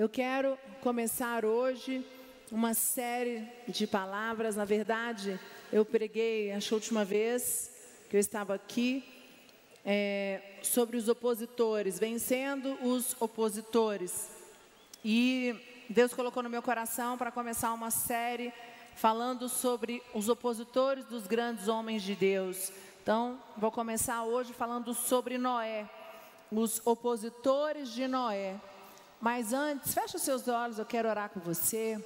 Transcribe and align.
Eu 0.00 0.08
quero 0.08 0.56
começar 0.80 1.44
hoje 1.44 2.02
uma 2.50 2.72
série 2.72 3.46
de 3.68 3.86
palavras. 3.86 4.56
Na 4.56 4.64
verdade, 4.64 5.38
eu 5.70 5.84
preguei, 5.84 6.50
acho 6.52 6.72
a 6.72 6.76
última 6.76 7.04
vez 7.04 7.70
que 8.08 8.16
eu 8.16 8.20
estava 8.20 8.54
aqui, 8.54 9.04
é, 9.84 10.40
sobre 10.62 10.96
os 10.96 11.06
opositores, 11.06 11.98
vencendo 11.98 12.78
os 12.82 13.14
opositores. 13.20 14.30
E 15.04 15.54
Deus 15.90 16.14
colocou 16.14 16.42
no 16.42 16.48
meu 16.48 16.62
coração 16.62 17.18
para 17.18 17.30
começar 17.30 17.70
uma 17.74 17.90
série 17.90 18.54
falando 18.96 19.50
sobre 19.50 20.02
os 20.14 20.30
opositores 20.30 21.04
dos 21.04 21.26
grandes 21.26 21.68
homens 21.68 22.02
de 22.02 22.14
Deus. 22.14 22.72
Então, 23.02 23.38
vou 23.54 23.70
começar 23.70 24.22
hoje 24.22 24.54
falando 24.54 24.94
sobre 24.94 25.36
Noé, 25.36 25.86
os 26.50 26.80
opositores 26.86 27.90
de 27.90 28.08
Noé. 28.08 28.58
Mas 29.20 29.52
antes, 29.52 29.92
fecha 29.92 30.16
os 30.16 30.22
seus 30.22 30.48
olhos, 30.48 30.78
eu 30.78 30.86
quero 30.86 31.08
orar 31.08 31.28
com 31.28 31.40
você. 31.40 32.02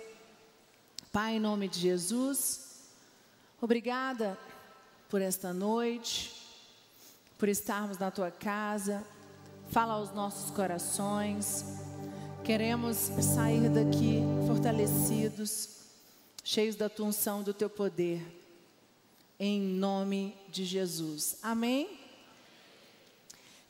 Pai, 1.12 1.36
em 1.36 1.40
nome 1.40 1.68
de 1.68 1.78
Jesus, 1.78 2.88
obrigada 3.60 4.36
por 5.08 5.22
esta 5.22 5.52
noite, 5.52 6.32
por 7.38 7.48
estarmos 7.48 7.98
na 7.98 8.10
tua 8.10 8.32
casa. 8.32 9.06
Fala 9.70 9.94
aos 9.94 10.12
nossos 10.12 10.50
corações. 10.50 11.64
Queremos 12.42 12.96
sair 12.96 13.70
daqui 13.70 14.20
fortalecidos, 14.48 15.68
cheios 16.42 16.74
da 16.74 16.88
tua 16.88 17.06
unção, 17.06 17.44
do 17.44 17.54
teu 17.54 17.70
poder. 17.70 18.26
Em 19.38 19.60
nome 19.60 20.36
de 20.48 20.64
Jesus. 20.64 21.38
Amém? 21.42 22.03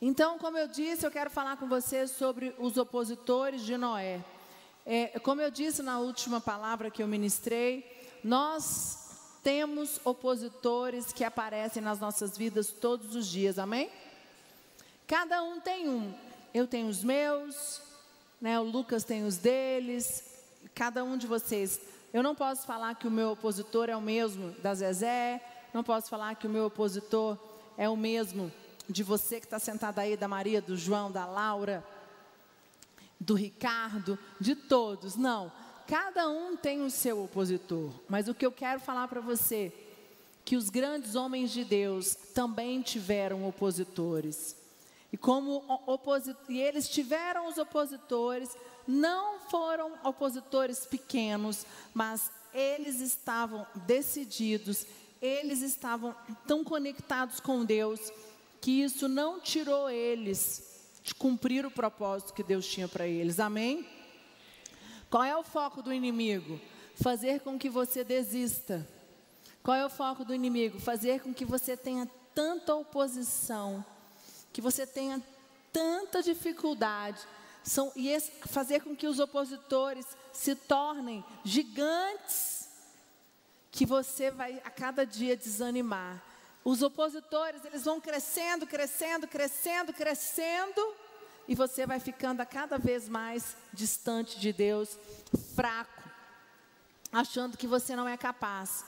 Então, 0.06 0.38
como 0.38 0.58
eu 0.58 0.68
disse, 0.68 1.06
eu 1.06 1.10
quero 1.10 1.30
falar 1.30 1.56
com 1.56 1.66
você 1.66 2.06
sobre 2.06 2.54
os 2.58 2.76
opositores 2.76 3.62
de 3.62 3.74
Noé. 3.78 4.22
É, 4.84 5.18
como 5.20 5.40
eu 5.40 5.50
disse 5.50 5.82
na 5.82 5.98
última 5.98 6.42
palavra 6.42 6.90
que 6.90 7.02
eu 7.02 7.08
ministrei, 7.08 7.90
nós 8.22 9.38
temos 9.42 9.98
opositores 10.04 11.10
que 11.10 11.24
aparecem 11.24 11.82
nas 11.82 12.00
nossas 12.00 12.36
vidas 12.36 12.70
todos 12.70 13.16
os 13.16 13.26
dias, 13.26 13.58
amém? 13.58 13.90
Cada 15.06 15.42
um 15.42 15.58
tem 15.58 15.88
um. 15.88 16.12
Eu 16.52 16.66
tenho 16.66 16.88
os 16.88 17.02
meus, 17.02 17.80
né, 18.38 18.60
o 18.60 18.62
Lucas 18.62 19.04
tem 19.04 19.24
os 19.24 19.38
deles, 19.38 20.22
cada 20.74 21.02
um 21.02 21.16
de 21.16 21.26
vocês. 21.26 21.80
Eu 22.12 22.22
não 22.22 22.34
posso 22.34 22.66
falar 22.66 22.94
que 22.94 23.08
o 23.08 23.10
meu 23.10 23.30
opositor 23.30 23.88
é 23.88 23.96
o 23.96 24.02
mesmo 24.02 24.50
da 24.60 24.74
Zezé, 24.74 25.42
não 25.72 25.82
posso 25.82 26.10
falar 26.10 26.34
que 26.34 26.46
o 26.46 26.50
meu 26.50 26.66
opositor 26.66 27.38
é 27.78 27.88
o 27.88 27.96
mesmo 27.96 28.52
de 28.88 29.02
você 29.02 29.40
que 29.40 29.46
está 29.46 29.58
sentado 29.58 29.98
aí, 29.98 30.16
da 30.16 30.28
Maria, 30.28 30.60
do 30.60 30.76
João, 30.76 31.10
da 31.10 31.26
Laura, 31.26 31.84
do 33.18 33.34
Ricardo, 33.34 34.18
de 34.40 34.54
todos. 34.54 35.16
Não, 35.16 35.50
cada 35.86 36.28
um 36.28 36.56
tem 36.56 36.82
o 36.82 36.90
seu 36.90 37.24
opositor. 37.24 37.90
Mas 38.08 38.28
o 38.28 38.34
que 38.34 38.44
eu 38.44 38.52
quero 38.52 38.80
falar 38.80 39.08
para 39.08 39.20
você, 39.20 39.72
que 40.44 40.56
os 40.56 40.68
grandes 40.68 41.14
homens 41.14 41.50
de 41.50 41.64
Deus 41.64 42.14
também 42.34 42.82
tiveram 42.82 43.48
opositores. 43.48 44.56
E 45.12 45.16
como 45.16 45.62
e 46.48 46.60
eles 46.60 46.88
tiveram 46.88 47.48
os 47.48 47.56
opositores, 47.56 48.50
não 48.86 49.38
foram 49.48 49.92
opositores 50.02 50.84
pequenos, 50.84 51.64
mas 51.94 52.30
eles 52.52 53.00
estavam 53.00 53.66
decididos, 53.86 54.86
eles 55.22 55.62
estavam 55.62 56.14
tão 56.46 56.62
conectados 56.62 57.40
com 57.40 57.64
Deus 57.64 58.12
que 58.64 58.82
isso 58.82 59.08
não 59.08 59.38
tirou 59.40 59.90
eles 59.90 60.62
de 61.02 61.14
cumprir 61.14 61.66
o 61.66 61.70
propósito 61.70 62.32
que 62.32 62.42
Deus 62.42 62.66
tinha 62.66 62.88
para 62.88 63.06
eles. 63.06 63.38
Amém? 63.38 63.86
Qual 65.10 65.22
é 65.22 65.36
o 65.36 65.44
foco 65.44 65.82
do 65.82 65.92
inimigo? 65.92 66.58
Fazer 66.94 67.40
com 67.40 67.58
que 67.58 67.68
você 67.68 68.02
desista. 68.02 68.88
Qual 69.62 69.76
é 69.76 69.84
o 69.84 69.90
foco 69.90 70.24
do 70.24 70.34
inimigo? 70.34 70.80
Fazer 70.80 71.20
com 71.20 71.34
que 71.34 71.44
você 71.44 71.76
tenha 71.76 72.08
tanta 72.34 72.74
oposição, 72.74 73.84
que 74.50 74.62
você 74.62 74.86
tenha 74.86 75.22
tanta 75.70 76.22
dificuldade. 76.22 77.20
São, 77.62 77.92
e 77.94 78.08
esse, 78.08 78.32
fazer 78.46 78.80
com 78.80 78.96
que 78.96 79.06
os 79.06 79.18
opositores 79.18 80.06
se 80.32 80.54
tornem 80.54 81.22
gigantes, 81.44 82.66
que 83.70 83.84
você 83.84 84.30
vai 84.30 84.58
a 84.64 84.70
cada 84.70 85.04
dia 85.04 85.36
desanimar 85.36 86.33
os 86.64 86.80
opositores, 86.80 87.62
eles 87.64 87.84
vão 87.84 88.00
crescendo, 88.00 88.66
crescendo, 88.66 89.28
crescendo, 89.28 89.92
crescendo, 89.92 90.94
e 91.46 91.54
você 91.54 91.86
vai 91.86 92.00
ficando 92.00 92.40
a 92.40 92.46
cada 92.46 92.78
vez 92.78 93.06
mais 93.06 93.54
distante 93.70 94.40
de 94.40 94.50
Deus, 94.50 94.98
fraco, 95.54 96.02
achando 97.12 97.58
que 97.58 97.66
você 97.66 97.94
não 97.94 98.08
é 98.08 98.16
capaz. 98.16 98.82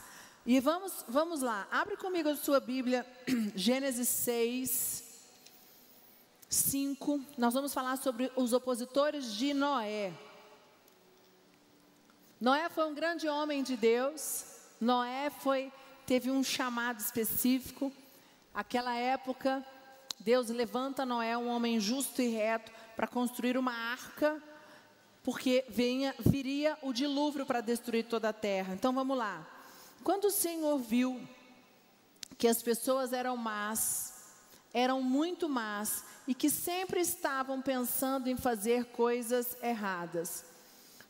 E 0.47 0.59
vamos, 0.59 1.05
vamos 1.07 1.43
lá, 1.43 1.69
abre 1.71 1.97
comigo 1.99 2.31
a 2.31 2.37
sua 2.37 2.61
Bíblia, 2.61 3.07
Gênesis 3.55 4.09
6, 4.09 5.05
5. 6.49 7.21
Nós 7.37 7.53
vamos 7.53 7.75
falar 7.75 7.99
sobre 7.99 8.33
os 8.37 8.55
opositores 8.55 9.35
de 9.35 9.53
Noé. 9.53 10.15
Noé 12.41 12.71
foi 12.71 12.87
um 12.87 12.95
grande 12.95 13.29
homem 13.29 13.63
de 13.63 13.77
Deus, 13.77 14.47
Noé 14.81 15.29
foi 15.29 15.71
teve 16.07 16.31
um 16.31 16.43
chamado 16.43 17.01
específico. 17.01 17.93
Aquela 18.55 18.95
época, 18.95 19.65
Deus 20.21 20.49
levanta 20.49 21.05
Noé, 21.05 21.37
um 21.37 21.49
homem 21.49 21.81
justo 21.81 22.23
e 22.23 22.29
reto, 22.29 22.73
para 22.95 23.07
construir 23.07 23.59
uma 23.59 23.73
arca, 23.73 24.41
porque 25.23 25.65
venha, 25.69 26.15
viria 26.21 26.79
o 26.81 26.93
dilúvio 26.93 27.45
para 27.45 27.61
destruir 27.61 28.05
toda 28.05 28.29
a 28.29 28.33
terra. 28.33 28.73
Então 28.73 28.93
vamos 28.93 29.19
lá. 29.19 29.45
Quando 30.05 30.27
o 30.27 30.31
Senhor 30.31 30.79
viu 30.79 31.21
que 32.39 32.47
as 32.47 32.63
pessoas 32.63 33.13
eram 33.13 33.37
más, 33.37 34.15
eram 34.73 35.03
muito 35.03 35.49
más, 35.49 36.05
e 36.29 36.35
que 36.35 36.49
sempre 36.49 37.01
estavam 37.01 37.61
pensando 37.61 38.29
em 38.29 38.37
fazer 38.37 38.87
coisas 38.87 39.57
erradas, 39.63 40.45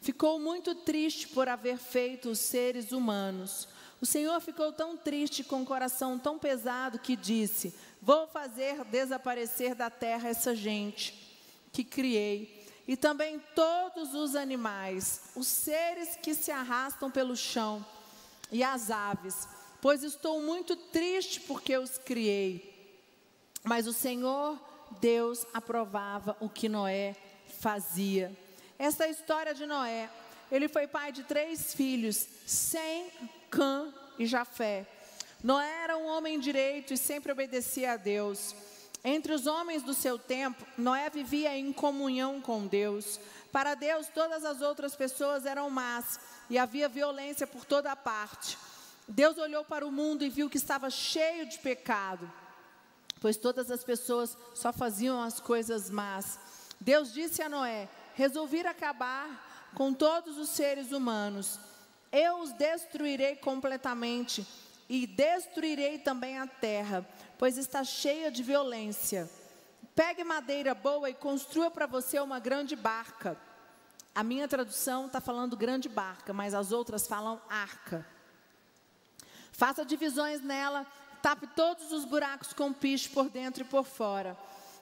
ficou 0.00 0.38
muito 0.38 0.74
triste 0.74 1.28
por 1.28 1.48
haver 1.48 1.78
feito 1.78 2.30
os 2.30 2.38
seres 2.38 2.92
humanos 2.92 3.68
o 4.00 4.06
Senhor 4.06 4.38
ficou 4.40 4.72
tão 4.72 4.96
triste, 4.96 5.42
com 5.42 5.62
o 5.62 5.66
coração 5.66 6.18
tão 6.18 6.38
pesado, 6.38 6.98
que 6.98 7.16
disse: 7.16 7.74
Vou 8.00 8.26
fazer 8.26 8.84
desaparecer 8.84 9.74
da 9.74 9.88
terra 9.88 10.28
essa 10.28 10.54
gente 10.54 11.14
que 11.72 11.82
criei, 11.82 12.66
e 12.86 12.96
também 12.96 13.40
todos 13.54 14.14
os 14.14 14.34
animais, 14.34 15.22
os 15.34 15.46
seres 15.46 16.16
que 16.16 16.34
se 16.34 16.50
arrastam 16.50 17.10
pelo 17.10 17.36
chão, 17.36 17.84
e 18.52 18.62
as 18.62 18.90
aves, 18.90 19.48
pois 19.80 20.02
estou 20.02 20.42
muito 20.42 20.76
triste 20.76 21.40
porque 21.40 21.76
os 21.76 21.98
criei. 21.98 22.74
Mas 23.64 23.86
o 23.86 23.92
Senhor 23.92 24.60
Deus 25.00 25.44
aprovava 25.52 26.36
o 26.38 26.48
que 26.48 26.68
Noé 26.68 27.16
fazia. 27.60 28.36
Essa 28.78 29.04
é 29.04 29.06
a 29.08 29.10
história 29.10 29.54
de 29.54 29.66
Noé. 29.66 30.08
Ele 30.52 30.68
foi 30.68 30.86
pai 30.86 31.10
de 31.10 31.24
três 31.24 31.74
filhos, 31.74 32.26
sem 32.46 33.10
Cã 33.50 33.92
e 34.18 34.26
Jafé. 34.26 34.86
Noé 35.42 35.84
era 35.84 35.96
um 35.96 36.06
homem 36.06 36.40
direito 36.40 36.92
e 36.92 36.96
sempre 36.96 37.32
obedecia 37.32 37.92
a 37.92 37.96
Deus. 37.96 38.54
Entre 39.04 39.32
os 39.32 39.46
homens 39.46 39.82
do 39.82 39.94
seu 39.94 40.18
tempo, 40.18 40.66
Noé 40.76 41.08
vivia 41.08 41.56
em 41.56 41.72
comunhão 41.72 42.40
com 42.40 42.66
Deus. 42.66 43.20
Para 43.52 43.74
Deus, 43.74 44.08
todas 44.08 44.44
as 44.44 44.60
outras 44.60 44.96
pessoas 44.96 45.46
eram 45.46 45.70
más 45.70 46.18
e 46.50 46.58
havia 46.58 46.88
violência 46.88 47.46
por 47.46 47.64
toda 47.64 47.94
parte. 47.94 48.58
Deus 49.06 49.38
olhou 49.38 49.64
para 49.64 49.86
o 49.86 49.92
mundo 49.92 50.24
e 50.24 50.28
viu 50.28 50.50
que 50.50 50.56
estava 50.56 50.90
cheio 50.90 51.46
de 51.46 51.58
pecado, 51.58 52.28
pois 53.20 53.36
todas 53.36 53.70
as 53.70 53.84
pessoas 53.84 54.36
só 54.54 54.72
faziam 54.72 55.22
as 55.22 55.38
coisas 55.38 55.88
más. 55.88 56.38
Deus 56.80 57.12
disse 57.12 57.40
a 57.40 57.48
Noé: 57.48 57.88
Resolvi 58.14 58.66
acabar 58.66 59.70
com 59.74 59.94
todos 59.94 60.36
os 60.38 60.48
seres 60.48 60.90
humanos 60.90 61.60
eu 62.16 62.38
os 62.40 62.52
destruirei 62.52 63.36
completamente 63.36 64.46
e 64.88 65.06
destruirei 65.06 65.98
também 65.98 66.38
a 66.38 66.46
terra, 66.46 67.06
pois 67.36 67.58
está 67.58 67.84
cheia 67.84 68.30
de 68.30 68.42
violência. 68.42 69.28
Pegue 69.94 70.24
madeira 70.24 70.74
boa 70.74 71.10
e 71.10 71.14
construa 71.14 71.70
para 71.70 71.86
você 71.86 72.18
uma 72.18 72.38
grande 72.38 72.74
barca. 72.74 73.36
A 74.14 74.22
minha 74.22 74.48
tradução 74.48 75.06
está 75.06 75.20
falando 75.20 75.56
grande 75.56 75.90
barca, 75.90 76.32
mas 76.32 76.54
as 76.54 76.72
outras 76.72 77.06
falam 77.06 77.40
arca. 77.50 78.06
Faça 79.52 79.84
divisões 79.84 80.40
nela, 80.40 80.86
tape 81.22 81.46
todos 81.48 81.92
os 81.92 82.06
buracos 82.06 82.54
com 82.54 82.72
piche 82.72 83.10
por 83.10 83.28
dentro 83.28 83.62
e 83.62 83.66
por 83.66 83.84
fora. 83.84 84.36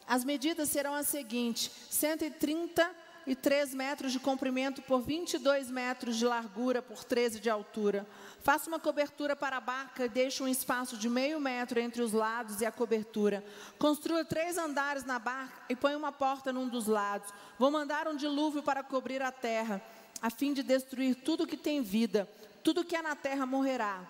As 0.06 0.25
medidas 0.25 0.69
serão 0.69 0.94
as 0.94 1.08
seguintes: 1.08 1.70
130 1.90 3.03
e 3.26 3.34
3 3.34 3.74
metros 3.74 4.12
de 4.12 4.20
comprimento 4.20 4.82
por 4.82 5.00
22 5.00 5.70
metros 5.70 6.16
de 6.16 6.24
largura 6.24 6.82
por 6.82 7.04
13 7.04 7.40
de 7.40 7.48
altura. 7.48 8.06
Faça 8.42 8.68
uma 8.68 8.78
cobertura 8.78 9.34
para 9.34 9.56
a 9.56 9.60
barca 9.60 10.04
e 10.04 10.08
deixe 10.08 10.42
um 10.42 10.48
espaço 10.48 10.96
de 10.96 11.08
meio 11.08 11.40
metro 11.40 11.80
entre 11.80 12.02
os 12.02 12.12
lados 12.12 12.60
e 12.60 12.66
a 12.66 12.72
cobertura. 12.72 13.44
Construa 13.78 14.24
três 14.24 14.58
andares 14.58 15.04
na 15.04 15.18
barca 15.18 15.62
e 15.68 15.74
põe 15.76 15.94
uma 15.94 16.12
porta 16.12 16.52
num 16.52 16.68
dos 16.68 16.86
lados. 16.86 17.32
Vou 17.58 17.70
mandar 17.70 18.06
um 18.06 18.16
dilúvio 18.16 18.62
para 18.62 18.82
cobrir 18.82 19.22
a 19.22 19.32
terra, 19.32 19.82
a 20.20 20.28
fim 20.28 20.52
de 20.52 20.62
destruir 20.62 21.14
tudo 21.14 21.46
que 21.46 21.56
tem 21.56 21.82
vida. 21.82 22.28
Tudo 22.62 22.84
que 22.84 22.96
é 22.96 23.02
na 23.02 23.16
terra 23.16 23.46
morrerá. 23.46 24.00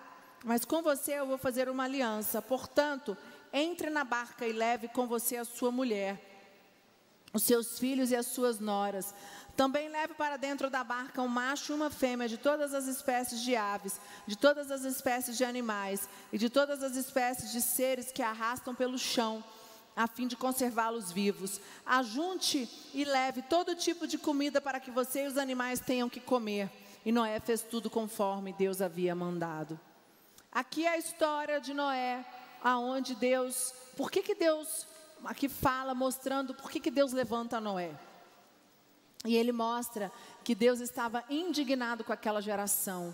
Mas 0.43 0.63
com 0.63 0.81
você 0.81 1.13
eu 1.13 1.25
vou 1.25 1.37
fazer 1.37 1.69
uma 1.69 1.85
aliança. 1.85 2.41
Portanto, 2.41 3.17
entre 3.51 3.89
na 3.89 4.03
barca 4.03 4.45
e 4.45 4.53
leve 4.53 4.87
com 4.89 5.07
você 5.07 5.37
a 5.37 5.45
sua 5.45 5.71
mulher, 5.71 6.34
os 7.35 7.43
seus 7.43 7.77
filhos 7.77 8.11
e 8.11 8.15
as 8.15 8.27
suas 8.27 8.61
noras. 8.61 9.13
Também 9.57 9.89
leve 9.89 10.13
para 10.13 10.37
dentro 10.37 10.69
da 10.69 10.85
barca 10.85 11.21
um 11.21 11.27
macho 11.27 11.73
e 11.73 11.75
uma 11.75 11.89
fêmea 11.89 12.29
de 12.29 12.37
todas 12.37 12.73
as 12.73 12.87
espécies 12.87 13.41
de 13.41 13.55
aves, 13.57 13.99
de 14.25 14.37
todas 14.37 14.71
as 14.71 14.85
espécies 14.85 15.37
de 15.37 15.43
animais 15.43 16.07
e 16.31 16.37
de 16.37 16.49
todas 16.49 16.81
as 16.81 16.95
espécies 16.95 17.51
de 17.51 17.61
seres 17.61 18.09
que 18.09 18.21
arrastam 18.21 18.73
pelo 18.73 18.97
chão, 18.97 19.43
a 19.95 20.07
fim 20.07 20.27
de 20.27 20.37
conservá-los 20.37 21.11
vivos. 21.11 21.59
Ajunte 21.85 22.69
e 22.93 23.03
leve 23.03 23.41
todo 23.41 23.75
tipo 23.75 24.07
de 24.07 24.17
comida 24.17 24.61
para 24.61 24.79
que 24.79 24.89
você 24.89 25.25
e 25.25 25.27
os 25.27 25.37
animais 25.37 25.81
tenham 25.81 26.09
que 26.09 26.21
comer. 26.21 26.69
E 27.05 27.11
Noé 27.11 27.39
fez 27.41 27.61
tudo 27.61 27.89
conforme 27.89 28.53
Deus 28.53 28.81
havia 28.81 29.13
mandado. 29.13 29.77
Aqui 30.51 30.85
é 30.85 30.91
a 30.91 30.97
história 30.97 31.59
de 31.59 31.73
Noé, 31.73 32.25
aonde 32.63 33.13
Deus, 33.13 33.73
por 33.97 34.09
que, 34.09 34.21
que 34.21 34.35
Deus 34.35 34.87
aqui 35.23 35.47
fala 35.47 35.93
mostrando 35.93 36.53
por 36.53 36.69
que, 36.69 36.79
que 36.79 36.91
Deus 36.91 37.13
levanta 37.13 37.59
Noé? 37.59 37.91
E 39.25 39.35
ele 39.35 39.51
mostra 39.51 40.11
que 40.43 40.53
Deus 40.53 40.79
estava 40.79 41.23
indignado 41.29 42.03
com 42.03 42.13
aquela 42.13 42.41
geração, 42.41 43.13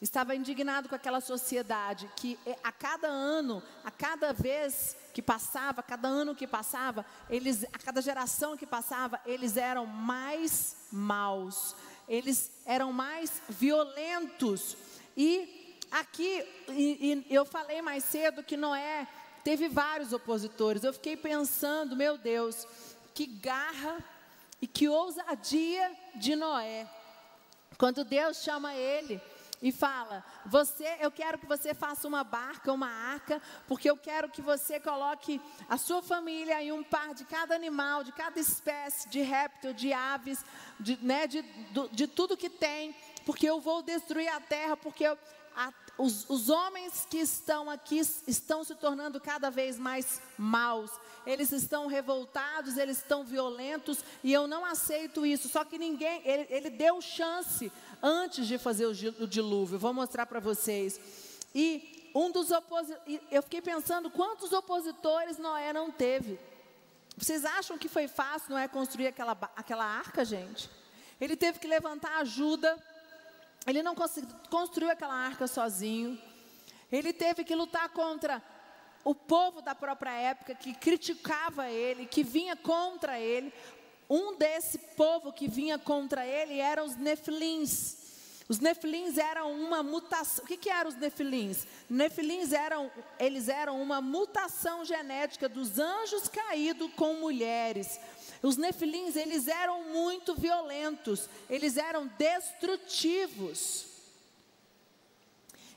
estava 0.00 0.34
indignado 0.34 0.88
com 0.88 0.94
aquela 0.94 1.20
sociedade 1.20 2.10
que 2.16 2.38
eh, 2.46 2.56
a 2.64 2.72
cada 2.72 3.08
ano, 3.08 3.62
a 3.84 3.90
cada 3.90 4.32
vez 4.32 4.96
que 5.12 5.20
passava, 5.20 5.80
a 5.80 5.82
cada 5.82 6.08
ano 6.08 6.34
que 6.34 6.46
passava, 6.46 7.04
eles, 7.28 7.64
a 7.64 7.78
cada 7.78 8.00
geração 8.00 8.56
que 8.56 8.66
passava, 8.66 9.20
eles 9.26 9.56
eram 9.58 9.84
mais 9.84 10.76
maus, 10.90 11.76
eles 12.08 12.50
eram 12.64 12.92
mais 12.92 13.42
violentos 13.48 14.76
e 15.16 15.76
aqui, 15.90 16.42
e, 16.70 17.26
e 17.28 17.34
eu 17.34 17.44
falei 17.44 17.82
mais 17.82 18.04
cedo 18.04 18.42
que 18.42 18.56
Noé 18.56 19.06
teve 19.44 19.68
vários 19.68 20.12
opositores. 20.12 20.84
Eu 20.84 20.92
fiquei 20.92 21.16
pensando, 21.16 21.96
meu 21.96 22.16
Deus, 22.16 22.66
que 23.14 23.26
garra 23.26 24.02
e 24.60 24.66
que 24.66 24.88
ousadia 24.88 25.90
de 26.14 26.36
Noé. 26.36 26.88
Quando 27.76 28.04
Deus 28.04 28.38
chama 28.38 28.74
ele 28.74 29.20
e 29.60 29.72
fala: 29.72 30.24
"Você, 30.46 30.96
eu 31.00 31.10
quero 31.10 31.38
que 31.38 31.46
você 31.46 31.74
faça 31.74 32.06
uma 32.06 32.22
barca, 32.22 32.72
uma 32.72 32.88
arca, 32.88 33.42
porque 33.66 33.90
eu 33.90 33.96
quero 33.96 34.28
que 34.28 34.40
você 34.40 34.78
coloque 34.78 35.40
a 35.68 35.76
sua 35.76 36.02
família 36.02 36.62
em 36.62 36.72
um 36.72 36.82
par 36.84 37.14
de 37.14 37.24
cada 37.24 37.54
animal, 37.54 38.04
de 38.04 38.12
cada 38.12 38.38
espécie 38.38 39.08
de 39.08 39.20
réptil, 39.20 39.72
de 39.72 39.92
aves, 39.92 40.44
de, 40.78 40.96
né, 41.02 41.26
de, 41.26 41.42
de, 41.42 41.88
de 41.90 42.06
tudo 42.06 42.36
que 42.36 42.50
tem, 42.50 42.94
porque 43.24 43.46
eu 43.48 43.60
vou 43.60 43.82
destruir 43.82 44.28
a 44.28 44.40
terra, 44.40 44.76
porque 44.76 45.04
a, 45.56 45.72
os, 45.98 46.28
os 46.28 46.48
homens 46.48 47.06
que 47.08 47.18
estão 47.18 47.68
aqui 47.68 47.98
estão 48.26 48.64
se 48.64 48.74
tornando 48.74 49.20
cada 49.20 49.50
vez 49.50 49.78
mais 49.78 50.20
maus. 50.38 50.90
Eles 51.26 51.52
estão 51.52 51.86
revoltados, 51.86 52.76
eles 52.76 52.98
estão 52.98 53.22
violentos 53.22 53.98
e 54.24 54.32
eu 54.32 54.46
não 54.46 54.64
aceito 54.64 55.24
isso. 55.24 55.48
Só 55.48 55.64
que 55.64 55.78
ninguém, 55.78 56.22
ele, 56.24 56.46
ele 56.50 56.70
deu 56.70 57.00
chance 57.00 57.70
antes 58.02 58.46
de 58.46 58.58
fazer 58.58 58.86
o, 58.86 58.90
o 59.22 59.26
dilúvio. 59.26 59.78
Vou 59.78 59.92
mostrar 59.92 60.26
para 60.26 60.40
vocês. 60.40 60.98
E 61.54 62.10
um 62.14 62.30
dos 62.30 62.50
opositores, 62.50 63.20
eu 63.30 63.42
fiquei 63.42 63.60
pensando 63.60 64.10
quantos 64.10 64.52
opositores 64.52 65.38
Noé 65.38 65.72
não 65.72 65.90
teve. 65.90 66.38
Vocês 67.16 67.44
acham 67.44 67.78
que 67.78 67.88
foi 67.88 68.08
fácil 68.08 68.50
Noé 68.50 68.66
construir 68.66 69.06
aquela, 69.06 69.38
aquela 69.54 69.84
arca, 69.84 70.24
gente? 70.24 70.70
Ele 71.20 71.36
teve 71.36 71.58
que 71.58 71.68
levantar 71.68 72.18
ajuda 72.18 72.76
ele 73.66 73.82
não 73.82 73.94
construiu 74.50 74.90
aquela 74.90 75.14
arca 75.14 75.46
sozinho. 75.46 76.20
Ele 76.90 77.12
teve 77.12 77.44
que 77.44 77.54
lutar 77.54 77.88
contra 77.90 78.42
o 79.04 79.14
povo 79.14 79.62
da 79.62 79.74
própria 79.74 80.12
época 80.12 80.54
que 80.54 80.74
criticava 80.74 81.68
ele, 81.70 82.06
que 82.06 82.22
vinha 82.22 82.56
contra 82.56 83.18
ele. 83.18 83.52
Um 84.08 84.36
desse 84.36 84.78
povo 84.78 85.32
que 85.32 85.48
vinha 85.48 85.78
contra 85.78 86.26
ele 86.26 86.58
eram 86.58 86.84
os 86.84 86.96
nefilins. 86.96 87.96
Os 88.48 88.58
nefilins 88.58 89.16
eram 89.16 89.52
uma 89.52 89.82
mutação. 89.82 90.44
O 90.44 90.46
que, 90.46 90.56
que 90.56 90.68
eram 90.68 90.90
os 90.90 90.96
nefilins? 90.96 91.66
Nefilins 91.88 92.52
eram, 92.52 92.90
eles 93.18 93.48
eram 93.48 93.80
uma 93.80 94.00
mutação 94.00 94.84
genética 94.84 95.48
dos 95.48 95.78
anjos 95.78 96.28
caídos 96.28 96.92
com 96.94 97.14
mulheres. 97.14 97.98
Os 98.42 98.56
nefilins, 98.56 99.14
eles 99.14 99.46
eram 99.46 99.84
muito 99.84 100.34
violentos, 100.34 101.28
eles 101.48 101.76
eram 101.76 102.08
destrutivos. 102.18 103.86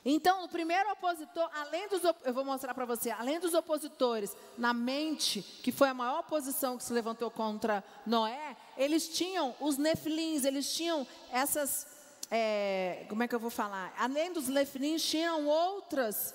Então, 0.08 0.44
o 0.44 0.48
primeiro 0.48 0.88
opositor, 0.92 1.50
além 1.52 1.88
dos, 1.88 2.02
eu 2.24 2.32
vou 2.32 2.44
mostrar 2.44 2.72
para 2.74 2.84
você, 2.84 3.10
além 3.10 3.40
dos 3.40 3.54
opositores 3.54 4.36
na 4.56 4.72
mente, 4.72 5.42
que 5.42 5.72
foi 5.72 5.88
a 5.88 5.94
maior 5.94 6.20
oposição 6.20 6.76
que 6.76 6.84
se 6.84 6.92
levantou 6.92 7.28
contra 7.28 7.82
Noé, 8.06 8.56
eles 8.76 9.08
tinham 9.08 9.54
os 9.60 9.76
nefilins, 9.76 10.44
eles 10.44 10.72
tinham 10.72 11.04
essas, 11.32 11.88
é, 12.30 13.04
como 13.08 13.24
é 13.24 13.28
que 13.28 13.34
eu 13.34 13.40
vou 13.40 13.50
falar? 13.50 13.92
Além 13.98 14.32
dos 14.32 14.46
nefilins, 14.46 15.02
tinham 15.02 15.46
outras 15.46 16.32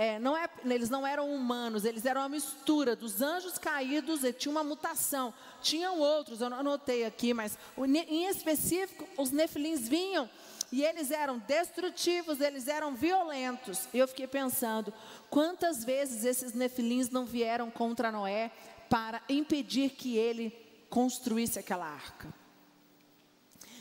é, 0.00 0.18
não 0.18 0.34
é, 0.34 0.48
eles 0.64 0.88
não 0.88 1.06
eram 1.06 1.30
humanos, 1.30 1.84
eles 1.84 2.06
eram 2.06 2.22
uma 2.22 2.28
mistura 2.30 2.96
dos 2.96 3.20
anjos 3.20 3.58
caídos, 3.58 4.24
e 4.24 4.32
tinha 4.32 4.50
uma 4.50 4.64
mutação. 4.64 5.34
Tinham 5.60 5.98
outros, 5.98 6.40
eu 6.40 6.48
não 6.48 6.60
anotei 6.60 7.04
aqui, 7.04 7.34
mas 7.34 7.58
em 7.76 8.24
específico, 8.24 9.06
os 9.18 9.30
nefilins 9.30 9.86
vinham 9.86 10.26
e 10.72 10.82
eles 10.82 11.10
eram 11.10 11.38
destrutivos, 11.40 12.40
eles 12.40 12.66
eram 12.66 12.94
violentos. 12.94 13.88
E 13.92 13.98
eu 13.98 14.08
fiquei 14.08 14.26
pensando, 14.26 14.90
quantas 15.28 15.84
vezes 15.84 16.24
esses 16.24 16.54
nefilins 16.54 17.10
não 17.10 17.26
vieram 17.26 17.70
contra 17.70 18.10
Noé 18.10 18.50
para 18.88 19.20
impedir 19.28 19.90
que 19.90 20.16
ele 20.16 20.50
construísse 20.88 21.58
aquela 21.58 21.84
arca? 21.84 22.32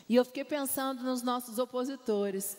E 0.10 0.18
eu 0.18 0.26
fiquei 0.26 0.44
pensando 0.44 1.02
nos 1.02 1.22
nossos 1.22 1.60
opositores. 1.60 2.58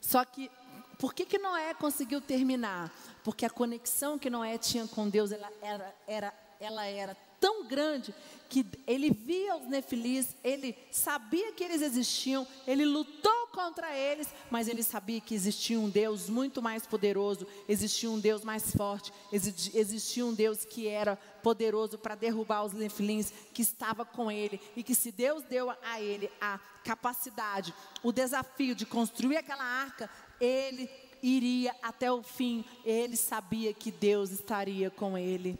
Só 0.00 0.24
que 0.24 0.50
por 1.00 1.14
que, 1.14 1.24
que 1.24 1.38
Noé 1.38 1.72
conseguiu 1.72 2.20
terminar? 2.20 2.92
Porque 3.24 3.46
a 3.46 3.50
conexão 3.50 4.18
que 4.18 4.28
Noé 4.28 4.58
tinha 4.58 4.86
com 4.86 5.08
Deus 5.08 5.32
ela 5.32 5.50
era, 5.62 5.94
era, 6.06 6.34
ela 6.60 6.84
era 6.84 7.16
tão 7.40 7.66
grande 7.66 8.14
que 8.50 8.66
ele 8.86 9.10
via 9.10 9.56
os 9.56 9.66
nefilis, 9.66 10.36
ele 10.44 10.76
sabia 10.90 11.52
que 11.52 11.64
eles 11.64 11.80
existiam, 11.80 12.46
ele 12.66 12.84
lutou 12.84 13.46
contra 13.52 13.96
eles, 13.96 14.28
mas 14.50 14.68
ele 14.68 14.82
sabia 14.82 15.22
que 15.22 15.34
existia 15.34 15.80
um 15.80 15.88
Deus 15.88 16.28
muito 16.28 16.60
mais 16.60 16.86
poderoso, 16.86 17.46
existia 17.66 18.10
um 18.10 18.18
Deus 18.18 18.44
mais 18.44 18.70
forte, 18.76 19.10
existia 19.32 20.26
um 20.26 20.34
Deus 20.34 20.66
que 20.66 20.86
era 20.86 21.16
poderoso 21.42 21.96
para 21.96 22.14
derrubar 22.14 22.64
os 22.64 22.74
nefilins, 22.74 23.32
que 23.54 23.62
estava 23.62 24.04
com 24.04 24.30
ele, 24.30 24.60
e 24.76 24.82
que 24.82 24.94
se 24.94 25.10
Deus 25.10 25.42
deu 25.44 25.70
a 25.70 26.00
ele 26.00 26.30
a 26.40 26.60
capacidade, 26.84 27.74
o 28.02 28.12
desafio 28.12 28.74
de 28.74 28.84
construir 28.84 29.38
aquela 29.38 29.64
arca, 29.64 30.10
ele 30.40 30.88
iria 31.22 31.74
até 31.82 32.10
o 32.10 32.22
fim, 32.22 32.64
ele 32.84 33.16
sabia 33.16 33.72
que 33.74 33.90
Deus 33.90 34.30
estaria 34.30 34.90
com 34.90 35.16
ele. 35.16 35.58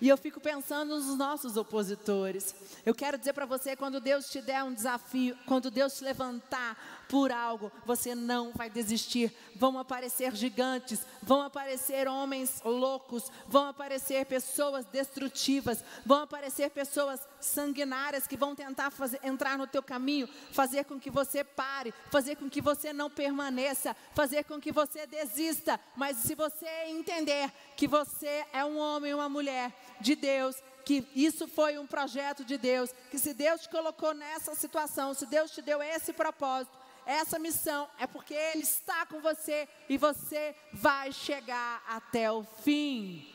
E 0.00 0.08
eu 0.08 0.16
fico 0.16 0.40
pensando 0.40 0.96
nos 0.96 1.16
nossos 1.16 1.56
opositores. 1.58 2.54
Eu 2.86 2.94
quero 2.94 3.18
dizer 3.18 3.34
para 3.34 3.44
você, 3.44 3.76
quando 3.76 4.00
Deus 4.00 4.30
te 4.30 4.40
der 4.40 4.64
um 4.64 4.72
desafio, 4.72 5.36
quando 5.46 5.70
Deus 5.70 5.98
te 5.98 6.04
levantar 6.04 6.99
por 7.10 7.32
algo, 7.32 7.72
você 7.84 8.14
não 8.14 8.52
vai 8.52 8.70
desistir. 8.70 9.34
Vão 9.56 9.76
aparecer 9.76 10.32
gigantes, 10.32 11.04
vão 11.20 11.42
aparecer 11.42 12.06
homens 12.06 12.62
loucos, 12.64 13.32
vão 13.48 13.66
aparecer 13.66 14.24
pessoas 14.26 14.86
destrutivas, 14.86 15.84
vão 16.06 16.22
aparecer 16.22 16.70
pessoas 16.70 17.20
sanguinárias 17.40 18.28
que 18.28 18.36
vão 18.36 18.54
tentar 18.54 18.92
fazer, 18.92 19.18
entrar 19.24 19.58
no 19.58 19.66
teu 19.66 19.82
caminho, 19.82 20.28
fazer 20.52 20.84
com 20.84 21.00
que 21.00 21.10
você 21.10 21.42
pare, 21.42 21.92
fazer 22.12 22.36
com 22.36 22.48
que 22.48 22.60
você 22.60 22.92
não 22.92 23.10
permaneça, 23.10 23.96
fazer 24.14 24.44
com 24.44 24.60
que 24.60 24.70
você 24.70 25.04
desista. 25.04 25.80
Mas 25.96 26.16
se 26.18 26.36
você 26.36 26.68
entender 26.86 27.52
que 27.76 27.88
você 27.88 28.46
é 28.52 28.64
um 28.64 28.78
homem, 28.78 29.12
uma 29.12 29.28
mulher 29.28 29.74
de 30.00 30.14
Deus, 30.14 30.62
que 30.84 31.06
isso 31.14 31.46
foi 31.48 31.78
um 31.78 31.86
projeto 31.86 32.44
de 32.44 32.56
Deus, 32.56 32.90
que 33.10 33.18
se 33.18 33.34
Deus 33.34 33.62
te 33.62 33.68
colocou 33.68 34.14
nessa 34.14 34.54
situação, 34.54 35.12
se 35.12 35.26
Deus 35.26 35.50
te 35.50 35.60
deu 35.60 35.82
esse 35.82 36.12
propósito, 36.12 36.79
essa 37.10 37.38
missão 37.38 37.88
é 37.98 38.06
porque 38.06 38.34
Ele 38.34 38.62
está 38.62 39.04
com 39.04 39.20
você 39.20 39.68
e 39.88 39.98
você 39.98 40.54
vai 40.72 41.12
chegar 41.12 41.82
até 41.88 42.30
o 42.30 42.44
fim. 42.44 43.28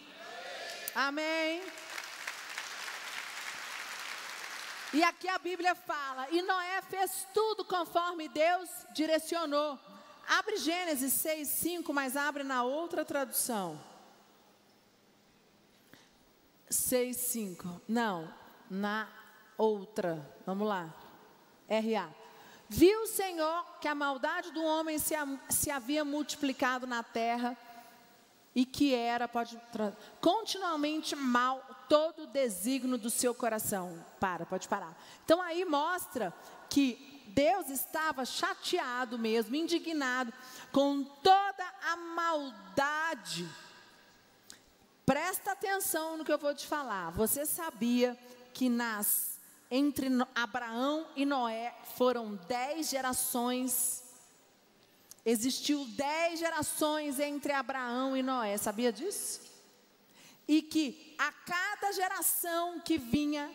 Amém. 0.96 1.62
E 4.94 5.04
aqui 5.04 5.28
a 5.28 5.38
Bíblia 5.38 5.76
fala: 5.76 6.30
e 6.32 6.42
Noé 6.42 6.82
fez 6.84 7.28
tudo 7.34 7.66
conforme 7.66 8.30
Deus 8.30 8.70
direcionou. 8.94 9.78
Abre 10.26 10.58
Gênesis 10.58 11.12
6, 11.14 11.48
5, 11.48 11.94
mas 11.94 12.16
abre 12.16 12.44
na 12.44 12.64
outra 12.64 13.04
tradução. 13.04 13.80
6, 16.70 17.16
5. 17.16 17.82
Não, 17.88 18.34
na 18.70 19.08
outra. 19.58 20.26
Vamos 20.46 20.68
lá. 20.68 20.94
RA. 21.68 22.25
Viu 22.68 23.04
o 23.04 23.08
Senhor 23.08 23.66
que 23.80 23.88
a 23.88 23.96
maldade 23.96 24.52
do 24.52 24.64
homem 24.64 24.98
se, 24.98 25.14
se 25.50 25.70
havia 25.70 26.04
multiplicado 26.04 26.88
na 26.88 27.04
terra 27.04 27.58
e 28.56 28.66
que 28.66 28.94
era, 28.94 29.28
pode 29.28 29.60
continuamente 30.22 31.16
mal 31.16 31.62
todo 31.90 32.24
o 32.24 32.28
desígnio 32.28 32.98
do 32.98 33.10
seu 33.10 33.36
coração. 33.36 34.04
Para, 34.20 34.46
pode 34.46 34.68
parar. 34.68 34.98
Então 35.24 35.42
aí 35.42 35.66
mostra 35.66 36.34
que 36.70 37.24
Deus 37.28 37.70
estava 37.70 38.26
chateado 38.26 39.20
mesmo, 39.20 39.56
indignado 39.56 40.34
com 40.72 41.04
toda 41.04 41.66
a 41.92 41.98
maldade. 41.98 43.48
Presta 45.06 45.52
atenção 45.52 46.18
no 46.18 46.26
que 46.26 46.32
eu 46.32 46.38
vou 46.38 46.56
te 46.56 46.66
falar. 46.66 47.12
Você 47.12 47.46
sabia 47.46 48.18
que 48.54 48.70
nas 48.70 49.35
entre 49.76 50.08
Abraão 50.34 51.06
e 51.18 51.26
Noé 51.26 51.76
foram 51.98 52.36
dez 52.48 52.90
gerações. 52.90 54.04
Existiu 55.26 55.86
dez 55.98 56.40
gerações 56.40 57.20
entre 57.20 57.52
Abraão 57.52 58.16
e 58.16 58.24
Noé, 58.24 58.58
sabia 58.58 58.94
disso? 58.94 59.42
E 60.48 60.62
que 60.62 61.14
a 61.18 61.32
cada 61.32 61.92
geração 61.92 62.80
que 62.80 62.98
vinha, 62.98 63.52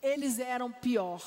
eles 0.00 0.38
eram 0.38 0.70
pior. 0.70 1.20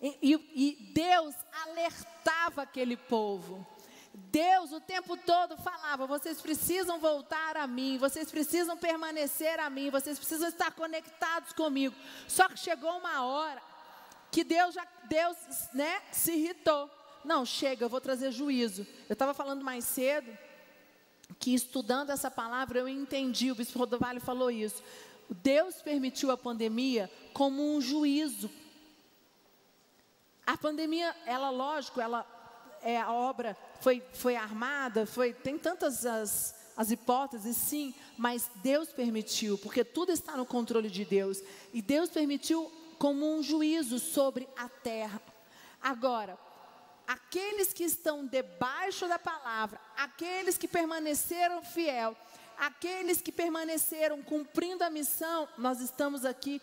E, 0.00 0.18
e, 0.20 0.32
e 0.54 0.92
Deus 0.92 1.34
alertava 1.52 2.62
aquele 2.62 2.96
povo. 2.96 3.64
Deus 4.12 4.72
o 4.72 4.80
tempo 4.80 5.16
todo 5.16 5.56
falava: 5.56 6.06
vocês 6.06 6.40
precisam 6.40 6.98
voltar 6.98 7.56
a 7.56 7.66
mim, 7.66 7.98
vocês 7.98 8.30
precisam 8.30 8.76
permanecer 8.76 9.58
a 9.60 9.70
mim, 9.70 9.90
vocês 9.90 10.18
precisam 10.18 10.48
estar 10.48 10.72
conectados 10.72 11.52
comigo. 11.52 11.94
Só 12.26 12.48
que 12.48 12.58
chegou 12.58 12.98
uma 12.98 13.24
hora 13.24 13.62
que 14.30 14.44
Deus 14.44 14.74
já 14.74 14.86
Deus, 15.08 15.36
né, 15.74 16.00
se 16.12 16.32
irritou. 16.32 16.90
Não, 17.24 17.44
chega, 17.44 17.84
eu 17.84 17.88
vou 17.88 18.00
trazer 18.00 18.30
juízo. 18.32 18.86
Eu 19.08 19.12
estava 19.12 19.34
falando 19.34 19.64
mais 19.64 19.84
cedo 19.84 20.30
que 21.38 21.54
estudando 21.54 22.10
essa 22.10 22.30
palavra 22.30 22.80
eu 22.80 22.88
entendi, 22.88 23.50
o 23.50 23.54
bispo 23.54 23.78
Rodovalho 23.78 24.20
falou 24.20 24.50
isso. 24.50 24.82
Deus 25.28 25.76
permitiu 25.76 26.30
a 26.30 26.36
pandemia 26.36 27.10
como 27.32 27.76
um 27.76 27.80
juízo. 27.80 28.50
A 30.46 30.56
pandemia, 30.56 31.14
ela, 31.26 31.50
lógico, 31.50 32.00
ela 32.00 32.26
é 32.82 32.98
a 32.98 33.12
obra 33.12 33.56
foi, 33.80 34.02
foi 34.12 34.36
armada, 34.36 35.06
foi, 35.06 35.32
tem 35.32 35.58
tantas 35.58 36.04
as, 36.04 36.54
as 36.76 36.90
hipóteses, 36.90 37.56
sim, 37.56 37.94
mas 38.16 38.50
Deus 38.56 38.90
permitiu, 38.90 39.58
porque 39.58 39.82
tudo 39.82 40.12
está 40.12 40.36
no 40.36 40.46
controle 40.46 40.90
de 40.90 41.04
Deus. 41.04 41.42
E 41.72 41.80
Deus 41.80 42.10
permitiu 42.10 42.70
como 42.98 43.26
um 43.26 43.42
juízo 43.42 43.98
sobre 43.98 44.46
a 44.56 44.68
terra. 44.68 45.20
Agora, 45.80 46.38
aqueles 47.06 47.72
que 47.72 47.84
estão 47.84 48.26
debaixo 48.26 49.08
da 49.08 49.18
palavra, 49.18 49.80
aqueles 49.96 50.58
que 50.58 50.68
permaneceram 50.68 51.62
fiel, 51.62 52.14
aqueles 52.60 53.22
que 53.22 53.32
permaneceram 53.32 54.22
cumprindo 54.22 54.84
a 54.84 54.90
missão, 54.90 55.48
nós 55.56 55.80
estamos 55.80 56.26
aqui 56.26 56.60